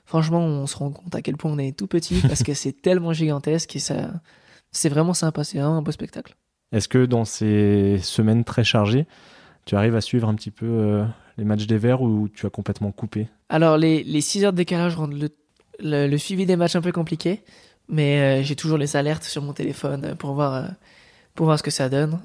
franchement, 0.04 0.40
on 0.40 0.66
se 0.66 0.76
rend 0.76 0.90
compte 0.90 1.14
à 1.14 1.22
quel 1.22 1.36
point 1.36 1.50
on 1.50 1.58
est 1.58 1.76
tout 1.76 1.86
petit 1.86 2.20
parce 2.20 2.42
que 2.42 2.54
c'est 2.54 2.72
tellement 2.82 3.12
gigantesque 3.12 3.76
et 3.76 3.80
ça, 3.80 4.10
c'est 4.72 4.88
vraiment 4.88 5.14
sympa, 5.14 5.44
c'est 5.44 5.58
vraiment 5.58 5.78
un 5.78 5.82
beau 5.82 5.92
spectacle. 5.92 6.34
Est-ce 6.72 6.88
que 6.88 7.06
dans 7.06 7.24
ces 7.24 7.98
semaines 8.02 8.44
très 8.44 8.64
chargées, 8.64 9.06
tu 9.64 9.74
arrives 9.74 9.96
à 9.96 10.00
suivre 10.00 10.28
un 10.28 10.34
petit 10.34 10.50
peu 10.50 10.66
euh, 10.66 11.04
les 11.38 11.44
matchs 11.44 11.66
des 11.66 11.78
Verts 11.78 12.02
ou 12.02 12.28
tu 12.28 12.46
as 12.46 12.50
complètement 12.50 12.92
coupé? 12.92 13.28
Alors, 13.48 13.78
les, 13.78 14.02
les 14.02 14.20
6 14.20 14.44
heures 14.44 14.52
de 14.52 14.58
décalage 14.58 14.96
rendent 14.96 15.18
le, 15.18 15.28
le, 15.78 16.06
le 16.06 16.18
suivi 16.18 16.46
des 16.46 16.56
matchs 16.56 16.76
un 16.76 16.82
peu 16.82 16.92
compliqué, 16.92 17.42
mais 17.88 18.40
euh, 18.40 18.42
j'ai 18.42 18.56
toujours 18.56 18.78
les 18.78 18.96
alertes 18.96 19.24
sur 19.24 19.42
mon 19.42 19.52
téléphone 19.52 20.04
euh, 20.04 20.14
pour 20.14 20.32
voir, 20.34 20.54
euh, 20.54 20.62
pour 21.34 21.46
voir 21.46 21.58
ce 21.58 21.62
que 21.62 21.70
ça 21.70 21.88
donne. 21.88 22.18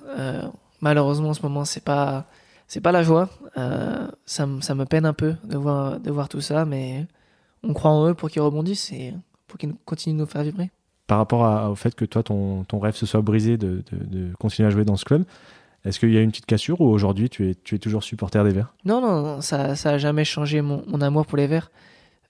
Malheureusement, 0.81 1.29
en 1.29 1.33
ce 1.33 1.41
moment, 1.41 1.65
c'est 1.65 1.83
pas, 1.83 2.25
c'est 2.67 2.81
pas 2.81 2.91
la 2.91 3.03
joie. 3.03 3.29
Ça, 4.25 4.45
me- 4.45 4.61
ça 4.61 4.75
me 4.75 4.85
peine 4.85 5.05
un 5.05 5.13
peu 5.13 5.35
de 5.45 5.57
voir, 5.57 5.99
de 5.99 6.11
voir 6.11 6.27
tout 6.29 6.41
ça, 6.41 6.65
mais 6.65 7.05
on 7.63 7.73
croit 7.73 7.91
en 7.91 8.09
eux 8.09 8.13
pour 8.13 8.29
qu'ils 8.29 8.41
rebondissent 8.41 8.91
et 8.91 9.13
pour 9.47 9.57
qu'ils 9.57 9.73
continuent 9.85 10.15
de 10.15 10.19
nous 10.21 10.25
faire 10.25 10.43
vibrer. 10.43 10.71
par 11.05 11.17
rapport 11.19 11.45
à- 11.45 11.69
au 11.69 11.75
fait 11.75 11.93
que 11.95 12.05
toi, 12.05 12.23
ton, 12.23 12.63
ton 12.63 12.79
rêve 12.79 12.95
se 12.95 13.05
soit 13.05 13.21
brisé 13.21 13.57
de, 13.57 13.83
de- 13.91 14.05
de 14.27 14.33
continuer 14.39 14.67
à 14.67 14.71
jouer 14.71 14.85
dans 14.85 14.95
ce 14.95 15.03
club, 15.05 15.23
est-ce 15.85 15.99
qu'il 15.99 16.11
y 16.13 16.17
a 16.17 16.21
une 16.21 16.31
petite 16.31 16.45
cassure 16.45 16.79
ou 16.81 16.85
aujourd'hui 16.89 17.29
tu 17.29 17.49
es, 17.49 17.55
tu 17.55 17.75
es 17.75 17.77
toujours 17.77 18.03
supporter 18.05 18.41
des 18.45 18.51
Verts? 18.51 18.73
Non, 18.85 18.99
non, 19.01 19.21
non, 19.21 19.41
ça, 19.41 19.75
ça 19.75 19.91
a 19.91 19.97
jamais 19.97 20.23
changé 20.25 20.61
mon, 20.61 20.81
mon 20.87 21.01
amour 21.01 21.25
pour 21.25 21.37
les 21.37 21.45
Verts. 21.47 21.71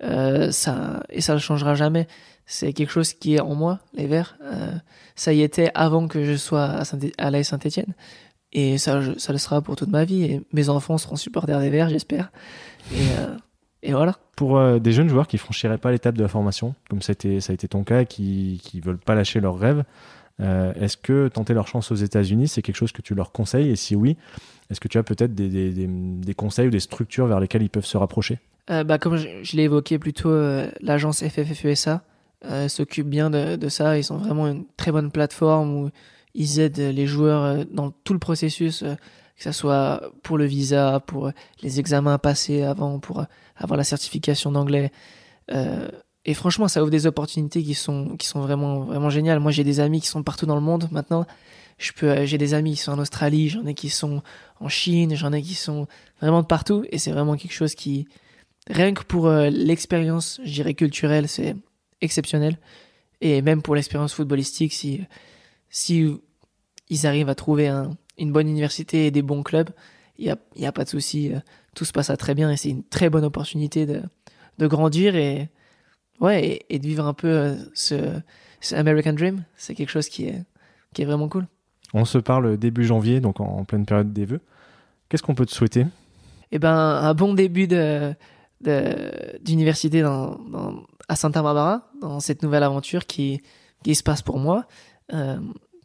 Euh, 0.04 0.52
ça, 0.52 1.04
et 1.10 1.22
ça 1.22 1.36
ne 1.36 1.39
changera 1.39 1.76
jamais. 1.76 2.08
C'est 2.45 2.73
quelque 2.73 2.91
chose 2.91 3.13
qui 3.13 3.36
est 3.36 3.39
en 3.41 3.56
moi, 3.56 3.79
les 3.93 4.06
Verts. 4.08 4.38
Euh, 4.43 4.71
ça 5.15 5.34
y 5.34 5.41
était 5.41 5.71
avant 5.75 6.08
que 6.08 6.23
je 6.25 6.36
sois 6.36 6.63
à, 6.65 6.86
Saint 6.86 6.99
à 7.17 7.32
l'AS 7.32 7.43
Saint-Etienne. 7.47 7.93
Et 8.51 8.77
ça, 8.77 9.01
je- 9.01 9.17
ça 9.17 9.32
le 9.32 9.38
sera 9.39 9.62
pour 9.62 9.75
toute 9.75 9.89
ma 9.89 10.03
vie. 10.06 10.23
Et 10.25 10.41
mes 10.51 10.69
enfants 10.69 10.97
seront 10.97 11.15
supporters 11.15 11.60
des 11.60 11.69
Verts, 11.69 11.89
j'espère. 11.89 12.32
Et, 12.93 12.97
euh, 13.19 13.36
et 13.82 13.93
voilà. 13.93 14.17
Pour 14.36 14.58
euh, 14.58 14.79
des 14.79 14.91
jeunes 14.91 15.10
joueurs 15.10 15.27
qui 15.27 15.38
franchiraient 15.38 15.77
pas 15.77 15.91
l'étape 15.91 16.15
de 16.17 16.21
la 16.23 16.27
formation, 16.27 16.75
comme 16.89 17.01
ça 17.01 17.12
a 17.12 17.13
été, 17.13 17.39
ça 17.41 17.51
a 17.51 17.53
été 17.53 17.67
ton 17.67 17.84
cas, 17.84 18.03
qui 18.06 18.60
qui 18.63 18.79
veulent 18.82 18.97
pas 18.97 19.15
lâcher 19.15 19.39
leurs 19.39 19.58
rêves, 19.58 19.84
est-ce 20.39 20.97
que 20.97 21.29
tenter 21.29 21.53
leur 21.53 21.67
chance 21.67 21.91
aux 21.91 21.95
États-Unis, 21.95 22.47
c'est 22.49 22.62
quelque 22.62 22.75
chose 22.75 22.91
que 22.91 23.01
tu 23.01 23.15
leur 23.15 23.32
conseilles? 23.32 23.69
Et 23.69 23.75
si 23.77 23.95
oui, 23.95 24.17
est-ce 24.69 24.79
que 24.82 24.88
tu 24.89 24.97
as 24.97 25.03
peut-être 25.03 25.34
des, 25.34 25.47
des- 25.47 25.71
des- 25.71 25.88
des 25.88 26.34
conseils 26.34 26.67
ou 26.67 26.71
des 26.71 26.79
structures 26.82 27.27
vers 27.27 27.39
lesquelles 27.39 27.62
ils 27.62 27.69
peuvent 27.69 27.86
se 27.86 27.95
rapprocher? 27.97 28.39
Euh, 28.69 28.84
bah, 28.84 28.97
comme 28.97 29.15
je, 29.15 29.27
je 29.43 29.56
l'ai 29.56 29.63
évoqué 29.63 29.99
plus 29.99 30.12
tôt, 30.13 30.29
euh, 30.29 30.69
l'agence 30.82 31.23
FFFESA 31.23 32.01
euh, 32.45 32.67
s'occupe 32.67 33.08
bien 33.08 33.29
de, 33.29 33.56
de 33.56 33.69
ça. 33.69 33.97
Ils 33.97 34.12
ont 34.12 34.17
vraiment 34.17 34.47
une 34.47 34.65
très 34.77 34.91
bonne 34.91 35.12
plateforme 35.12 35.75
où 35.75 35.89
ils 36.34 36.60
aident 36.60 36.79
les 36.79 37.08
joueurs 37.08 37.43
euh, 37.43 37.63
dans 37.71 37.91
tout 37.91 38.13
le 38.13 38.19
processus, 38.19 38.84
euh, 38.84 38.95
que 39.38 39.43
ce 39.43 39.51
soit 39.51 40.01
pour 40.23 40.38
le 40.38 40.45
visa, 40.45 40.99
pour 41.06 41.32
les 41.62 41.79
examens 41.79 42.17
passés 42.17 42.63
avant, 42.63 42.99
pour 42.99 43.25
avoir 43.56 43.77
la 43.77 43.84
certification 43.84 44.51
d'anglais. 44.51 44.91
Euh, 45.51 45.88
et 46.25 46.34
franchement, 46.34 46.67
ça 46.67 46.82
ouvre 46.82 46.91
des 46.91 47.06
opportunités 47.06 47.63
qui 47.63 47.73
sont, 47.73 48.15
qui 48.17 48.27
sont 48.27 48.41
vraiment, 48.41 48.82
vraiment 48.82 49.10
géniales. 49.10 49.39
Moi, 49.39 49.51
j'ai 49.51 49.63
des 49.63 49.79
amis 49.79 50.01
qui 50.01 50.08
sont 50.08 50.23
partout 50.23 50.45
dans 50.45 50.56
le 50.56 50.62
monde 50.62 50.88
maintenant. 50.91 51.25
Je 51.77 51.91
peux, 51.91 52.25
j'ai 52.25 52.38
des 52.38 52.53
amis 52.53 52.75
qui 52.75 52.82
sont 52.82 52.93
en 52.93 52.99
Australie, 52.99 53.49
j'en 53.49 53.65
ai 53.65 53.73
qui 53.73 53.89
sont 53.89 54.21
en 54.60 54.69
Chine, 54.69 55.15
j'en 55.15 55.34
ai 55.34 55.41
qui 55.41 55.56
sont 55.56 55.88
vraiment 56.21 56.41
de 56.41 56.47
partout. 56.47 56.86
Et 56.91 56.97
c'est 56.97 57.12
vraiment 57.12 57.36
quelque 57.36 57.51
chose 57.53 57.75
qui, 57.75 58.08
rien 58.69 58.93
que 58.93 59.03
pour 59.03 59.27
l'expérience, 59.29 60.39
je 60.45 60.53
dirais 60.53 60.75
culturelle, 60.75 61.27
c'est 61.27 61.56
exceptionnel. 62.04 62.58
Et 63.22 63.42
même 63.42 63.62
pour 63.62 63.74
l'expérience 63.76 64.13
footballistique, 64.13 64.74
si, 64.74 65.02
si 65.70 66.08
ils 66.89 67.08
arrivent 67.08 67.30
à 67.30 67.36
trouver 67.36 67.68
un- 67.68 67.92
une 68.18 68.32
bonne 68.32 68.48
université 68.48 69.08
et 69.08 69.12
des 69.12 69.22
bons 69.22 69.44
clubs, 69.44 69.70
il 70.20 70.26
n'y 70.26 70.32
a, 70.32 70.38
y 70.56 70.66
a 70.66 70.72
pas 70.72 70.84
de 70.84 70.89
souci. 70.89 71.34
euh, 71.34 71.39
Tout 71.76 71.86
se 71.86 71.92
passera 71.94 72.18
très 72.18 72.36
bien 72.36 72.52
et 72.52 72.58
c'est 72.58 72.70
une 72.70 72.84
très 72.84 73.10
bonne 73.10 73.24
opportunité 73.26 73.86
de, 73.88 74.02
de 74.60 74.68
grandir 74.68 75.16
et, 75.16 75.50
ouais, 76.20 76.46
et, 76.70 76.76
et 76.76 76.80
de 76.80 76.86
vivre 76.86 77.06
un 77.08 77.13
peu 77.16 77.28
euh, 77.30 77.56
ce, 77.74 77.96
ce 78.62 78.76
American 78.76 79.13
Dream. 79.13 79.44
C'est 79.56 79.74
quelque 79.74 79.89
chose 79.89 80.10
qui 80.10 80.26
est, 80.26 80.44
qui 80.94 81.02
est 81.02 81.06
vraiment 81.06 81.30
cool. 81.30 81.48
On 81.96 82.06
se 82.06 82.18
parle 82.20 82.58
début 82.58 82.84
janvier, 82.86 83.20
donc 83.22 83.39
en, 83.39 83.46
en 83.60 83.63
pleine 83.66 83.86
période 83.86 84.12
des 84.13 84.26
vœux. 84.26 84.42
Qu'est-ce 85.10 85.24
qu'on 85.24 85.36
peut 85.36 85.46
te 85.46 85.52
souhaiter? 85.54 85.86
Eh 86.52 86.60
ben, 86.60 86.76
un 86.76 87.13
bon 87.16 87.34
début 87.34 87.68
de, 87.68 88.13
de- 88.62 89.39
d'université 89.44 90.02
dans, 90.02 90.38
dans- 90.52 90.84
à 91.08 91.16
Santa 91.16 91.42
Barbara, 91.42 91.89
dans 92.02 92.20
cette 92.20 92.44
nouvelle 92.44 92.63
aventure 92.63 93.06
qui, 93.06 93.42
qui 93.84 93.96
se 93.96 94.04
passe 94.04 94.22
pour 94.22 94.39
moi. 94.39 94.66
Euh, 95.13 95.39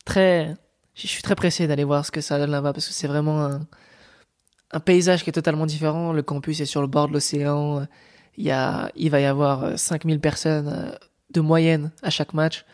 très, 0.05 0.57
je 0.95 1.07
suis 1.07 1.23
très 1.23 1.35
pressé 1.35 1.67
d'aller 1.67 1.85
voir 1.85 2.05
ce 2.07 2.11
que 2.11 2.21
ça 2.21 2.39
donne 2.39 2.51
là-bas 2.51 2.73
parce 2.73 2.87
que 2.87 2.95
c'est 2.95 3.09
vraiment 3.09 3.45
un, 3.45 3.67
un 4.73 4.81
paysage 4.81 5.25
qui 5.25 5.31
est 5.31 5.33
totalement 5.33 5.67
différent. 5.67 6.13
Le 6.13 6.23
campus 6.23 6.61
est 6.61 6.67
sur 6.67 6.81
le 6.81 6.87
bord 6.87 7.09
de 7.09 7.15
l'océan. 7.15 7.87
Il 8.37 8.55
il 8.97 9.11
va 9.11 9.21
y 9.21 9.25
avoir 9.25 9.65
euh, 9.65 9.77
5000 9.77 10.21
personnes 10.21 10.69
euh, 10.69 10.95
de 11.31 11.41
moyenne 11.41 11.91
à 12.03 12.11
chaque 12.11 12.35
match. 12.35 12.65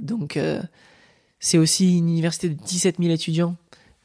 Donc, 0.00 0.36
euh, 0.36 0.62
c'est 1.38 1.58
aussi 1.58 1.98
une 1.98 2.08
université 2.08 2.48
de 2.48 2.54
17 2.54 2.96
000 2.98 3.10
étudiants. 3.10 3.56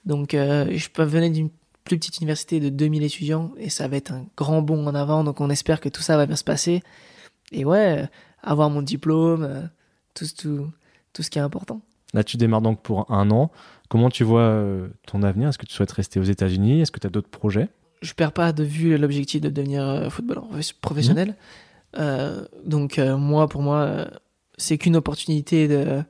Donc, 0.05 0.33
euh, 0.33 0.67
je 0.71 0.89
peux 0.89 1.03
venir 1.03 1.31
d'une 1.31 1.49
plus 1.83 1.97
petite 1.97 2.17
université 2.17 2.59
de 2.59 2.69
2000 2.69 3.03
étudiants 3.03 3.51
et 3.57 3.69
ça 3.69 3.87
va 3.87 3.97
être 3.97 4.11
un 4.11 4.25
grand 4.35 4.61
bond 4.61 4.85
en 4.85 4.95
avant. 4.95 5.23
Donc, 5.23 5.41
on 5.41 5.49
espère 5.49 5.79
que 5.79 5.89
tout 5.89 6.01
ça 6.01 6.17
va 6.17 6.25
bien 6.25 6.35
se 6.35 6.43
passer. 6.43 6.81
Et 7.51 7.65
ouais, 7.65 8.03
euh, 8.03 8.05
avoir 8.43 8.69
mon 8.69 8.81
diplôme, 8.81 9.43
euh, 9.43 9.61
tout, 10.13 10.25
tout, 10.37 10.67
tout 11.13 11.23
ce 11.23 11.29
qui 11.29 11.39
est 11.39 11.41
important. 11.41 11.81
Là, 12.13 12.23
tu 12.23 12.37
démarres 12.37 12.61
donc 12.61 12.81
pour 12.81 13.11
un 13.11 13.29
an. 13.31 13.51
Comment 13.89 14.09
tu 14.09 14.23
vois 14.23 14.41
euh, 14.41 14.87
ton 15.05 15.23
avenir? 15.23 15.49
Est-ce 15.49 15.57
que 15.57 15.65
tu 15.65 15.73
souhaites 15.73 15.91
rester 15.91 16.19
aux 16.19 16.23
États-Unis? 16.23 16.81
Est-ce 16.81 16.91
que 16.91 16.99
tu 16.99 17.07
as 17.07 17.09
d'autres 17.09 17.29
projets? 17.29 17.69
Je 18.01 18.13
perds 18.13 18.33
pas 18.33 18.51
de 18.51 18.63
vue 18.63 18.97
l'objectif 18.97 19.41
de 19.41 19.49
devenir 19.49 20.11
footballeur 20.11 20.47
professionnel. 20.81 21.35
Euh, 21.97 22.45
donc 22.65 22.99
euh, 22.99 23.17
moi, 23.17 23.47
pour 23.47 23.61
moi, 23.61 24.07
c'est 24.57 24.77
qu'une 24.77 24.95
opportunité 24.95 25.67
de, 25.67 26.03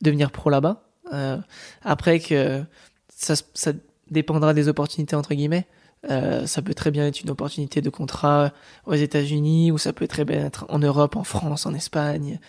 devenir 0.00 0.30
pro 0.30 0.50
là-bas. 0.50 0.82
Euh, 1.12 1.38
après 1.82 2.20
que 2.20 2.62
ça 3.08 3.72
dépendra 4.10 4.54
des 4.54 4.68
opportunités 4.68 5.16
entre 5.16 5.34
guillemets. 5.34 5.66
Euh, 6.10 6.46
ça 6.46 6.62
peut 6.62 6.74
très 6.74 6.90
bien 6.90 7.06
être 7.06 7.20
une 7.20 7.30
opportunité 7.30 7.80
de 7.80 7.90
contrat 7.90 8.52
aux 8.86 8.94
États-Unis 8.94 9.70
ou 9.70 9.78
ça 9.78 9.92
peut 9.92 10.08
très 10.08 10.24
bien 10.24 10.46
être 10.46 10.66
en 10.68 10.78
Europe, 10.78 11.16
en 11.16 11.24
France, 11.24 11.64
en 11.66 11.74
Espagne, 11.74 12.40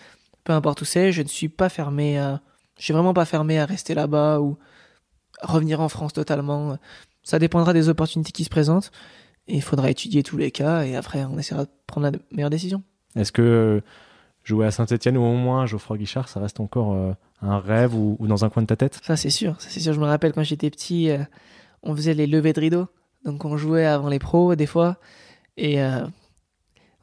peu 0.42 0.52
importe 0.52 0.82
où 0.82 0.84
c'est. 0.84 1.12
Je 1.12 1.22
ne 1.22 1.28
suis 1.28 1.48
pas 1.48 1.68
fermé 1.68 2.18
à, 2.18 2.40
je 2.78 2.84
suis 2.84 2.92
vraiment 2.92 3.14
pas 3.14 3.24
fermé 3.24 3.58
à 3.58 3.66
rester 3.66 3.94
là-bas 3.94 4.40
ou 4.40 4.58
revenir 5.40 5.80
en 5.80 5.88
France 5.88 6.12
totalement. 6.12 6.78
Ça 7.22 7.38
dépendra 7.38 7.72
des 7.72 7.88
opportunités 7.88 8.32
qui 8.32 8.44
se 8.44 8.50
présentent. 8.50 8.90
Et 9.46 9.56
il 9.56 9.62
faudra 9.62 9.90
étudier 9.90 10.22
tous 10.22 10.36
les 10.38 10.50
cas 10.50 10.84
et 10.84 10.96
après 10.96 11.24
on 11.24 11.38
essaiera 11.38 11.64
de 11.64 11.70
prendre 11.86 12.10
la 12.10 12.18
meilleure 12.32 12.50
décision. 12.50 12.82
Est-ce 13.14 13.30
que 13.30 13.42
euh, 13.42 13.80
jouer 14.42 14.66
à 14.66 14.70
Saint-Etienne 14.70 15.18
ou 15.18 15.22
au 15.22 15.34
moins 15.34 15.66
Geoffroy 15.66 15.98
Guichard, 15.98 16.28
ça 16.28 16.40
reste 16.40 16.60
encore 16.60 16.94
euh, 16.94 17.12
un 17.42 17.58
rêve 17.58 17.94
ou, 17.94 18.16
ou 18.18 18.26
dans 18.26 18.44
un 18.44 18.50
coin 18.50 18.62
de 18.62 18.66
ta 18.66 18.76
tête? 18.76 19.00
Ça 19.02 19.16
c'est 19.16 19.30
sûr, 19.30 19.56
c'est 19.58 19.80
sûr. 19.80 19.92
Je 19.92 20.00
me 20.00 20.06
rappelle 20.06 20.32
quand 20.32 20.42
j'étais 20.42 20.70
petit, 20.70 21.10
euh, 21.10 21.18
on 21.82 21.94
faisait 21.94 22.14
les 22.14 22.26
levées 22.26 22.54
de 22.54 22.60
rideau. 22.60 22.86
Donc 23.24 23.44
on 23.44 23.56
jouait 23.56 23.86
avant 23.86 24.08
les 24.08 24.18
pros 24.18 24.54
des 24.54 24.66
fois. 24.66 24.96
Et 25.56 25.82
euh, 25.82 26.04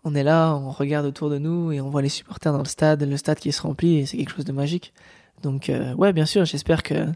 on 0.04 0.16
est 0.16 0.24
là, 0.24 0.56
on 0.56 0.72
regarde 0.72 1.06
autour 1.06 1.30
de 1.30 1.38
nous 1.38 1.72
et 1.72 1.82
on 1.82 1.90
voit 1.90 2.02
les 2.02 2.10
supporters 2.10 2.52
dans 2.52 2.60
le 2.60 2.66
stade, 2.66 3.04
le 3.04 3.18
stade 3.18 3.40
qui 3.40 3.52
se 3.52 3.62
remplit 3.62 3.98
et 3.98 4.06
c'est 4.06 4.18
quelque 4.18 4.34
chose 4.36 4.46
de 4.46 4.52
magique. 4.52 4.94
Donc 5.42 5.70
euh, 5.70 5.94
ouais, 5.96 6.14
bien 6.14 6.26
sûr, 6.26 6.46
j'espère 6.46 6.84
que, 6.84 7.08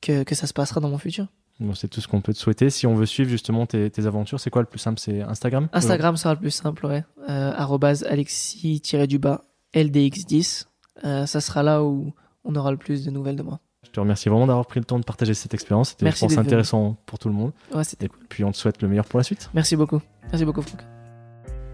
que, 0.00 0.22
que 0.22 0.34
ça 0.34 0.46
se 0.46 0.52
passera 0.52 0.80
dans 0.80 0.90
mon 0.90 0.98
futur. 0.98 1.26
Bon, 1.60 1.74
C'est 1.74 1.88
tout 1.88 2.00
ce 2.00 2.08
qu'on 2.08 2.20
peut 2.20 2.34
te 2.34 2.38
souhaiter. 2.38 2.68
Si 2.70 2.86
on 2.86 2.94
veut 2.94 3.06
suivre 3.06 3.30
justement 3.30 3.66
tes, 3.66 3.90
tes 3.90 4.06
aventures, 4.06 4.40
c'est 4.40 4.50
quoi 4.50 4.62
le 4.62 4.66
plus 4.68 4.80
simple? 4.80 4.98
C'est 4.98 5.22
Instagram? 5.22 5.68
Instagram 5.72 6.16
sera 6.16 6.34
le 6.34 6.40
plus 6.40 6.50
simple, 6.50 6.86
ouais. 6.86 7.04
Euh, 7.28 7.52
arrobase 7.52 8.02
alexis-du-bas 8.04 9.44
LDX10. 9.72 10.66
Euh, 11.04 11.26
ça 11.26 11.40
sera 11.40 11.62
là 11.62 11.82
où 11.84 12.12
on 12.44 12.54
aura 12.56 12.70
le 12.70 12.76
plus 12.76 13.04
de 13.04 13.10
nouvelles 13.10 13.36
de 13.36 13.42
moi. 13.42 13.60
Je 13.94 13.96
te 13.96 14.00
remercie 14.00 14.28
vraiment 14.28 14.48
d'avoir 14.48 14.66
pris 14.66 14.80
le 14.80 14.84
temps 14.84 14.98
de 14.98 15.04
partager 15.04 15.34
cette 15.34 15.54
expérience. 15.54 15.90
C'était, 15.90 16.10
je 16.10 16.18
pense, 16.18 16.32
venu. 16.32 16.40
intéressant 16.40 16.96
pour 17.06 17.20
tout 17.20 17.28
le 17.28 17.34
monde. 17.36 17.52
Ouais, 17.72 17.84
c'était 17.84 18.06
Et 18.06 18.10
puis, 18.28 18.42
on 18.42 18.50
te 18.50 18.56
souhaite 18.56 18.82
le 18.82 18.88
meilleur 18.88 19.04
pour 19.04 19.18
la 19.18 19.22
suite. 19.22 19.50
Merci 19.54 19.76
beaucoup. 19.76 20.02
Merci 20.24 20.44
beaucoup, 20.44 20.62
Franck. 20.62 20.80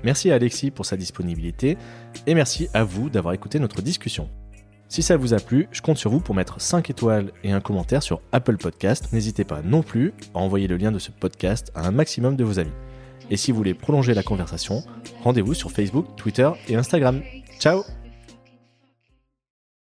Merci 0.05 0.31
à 0.31 0.35
Alexis 0.35 0.71
pour 0.71 0.85
sa 0.85 0.99
disponibilité 0.99 1.79
et 2.27 2.35
merci 2.35 2.69
à 2.75 2.85
vous 2.85 3.09
d'avoir 3.09 3.33
écouté 3.33 3.59
notre 3.59 3.81
discussion. 3.81 4.29
Si 4.87 5.03
ça 5.03 5.17
vous 5.17 5.33
a 5.33 5.39
plu, 5.39 5.67
je 5.73 5.81
compte 5.81 5.97
sur 5.97 6.11
vous 6.11 6.21
pour 6.21 6.35
mettre 6.35 6.61
5 6.61 6.91
étoiles 6.91 7.33
et 7.43 7.53
un 7.53 7.61
commentaire 7.61 8.03
sur 8.03 8.21
Apple 8.33 8.59
Podcast. 8.59 9.15
N'hésitez 9.15 9.45
pas 9.45 9.63
non 9.63 9.83
plus 9.83 10.13
à 10.35 10.41
envoyer 10.41 10.69
le 10.69 10.77
lien 10.77 10.93
de 10.93 10.99
ce 10.99 11.11
podcast 11.11 11.73
à 11.75 11.87
un 11.89 11.91
maximum 11.91 12.37
de 12.37 12.45
vos 12.45 12.59
amis. 12.59 12.71
Et 13.31 13.39
si 13.39 13.51
vous 13.51 13.57
voulez 13.57 13.73
prolonger 13.73 14.13
la 14.13 14.23
conversation, 14.23 14.83
rendez-vous 15.23 15.55
sur 15.55 15.71
Facebook, 15.71 16.05
Twitter 16.17 16.51
et 16.69 16.77
Instagram. 16.77 17.23
Ciao 17.59 17.83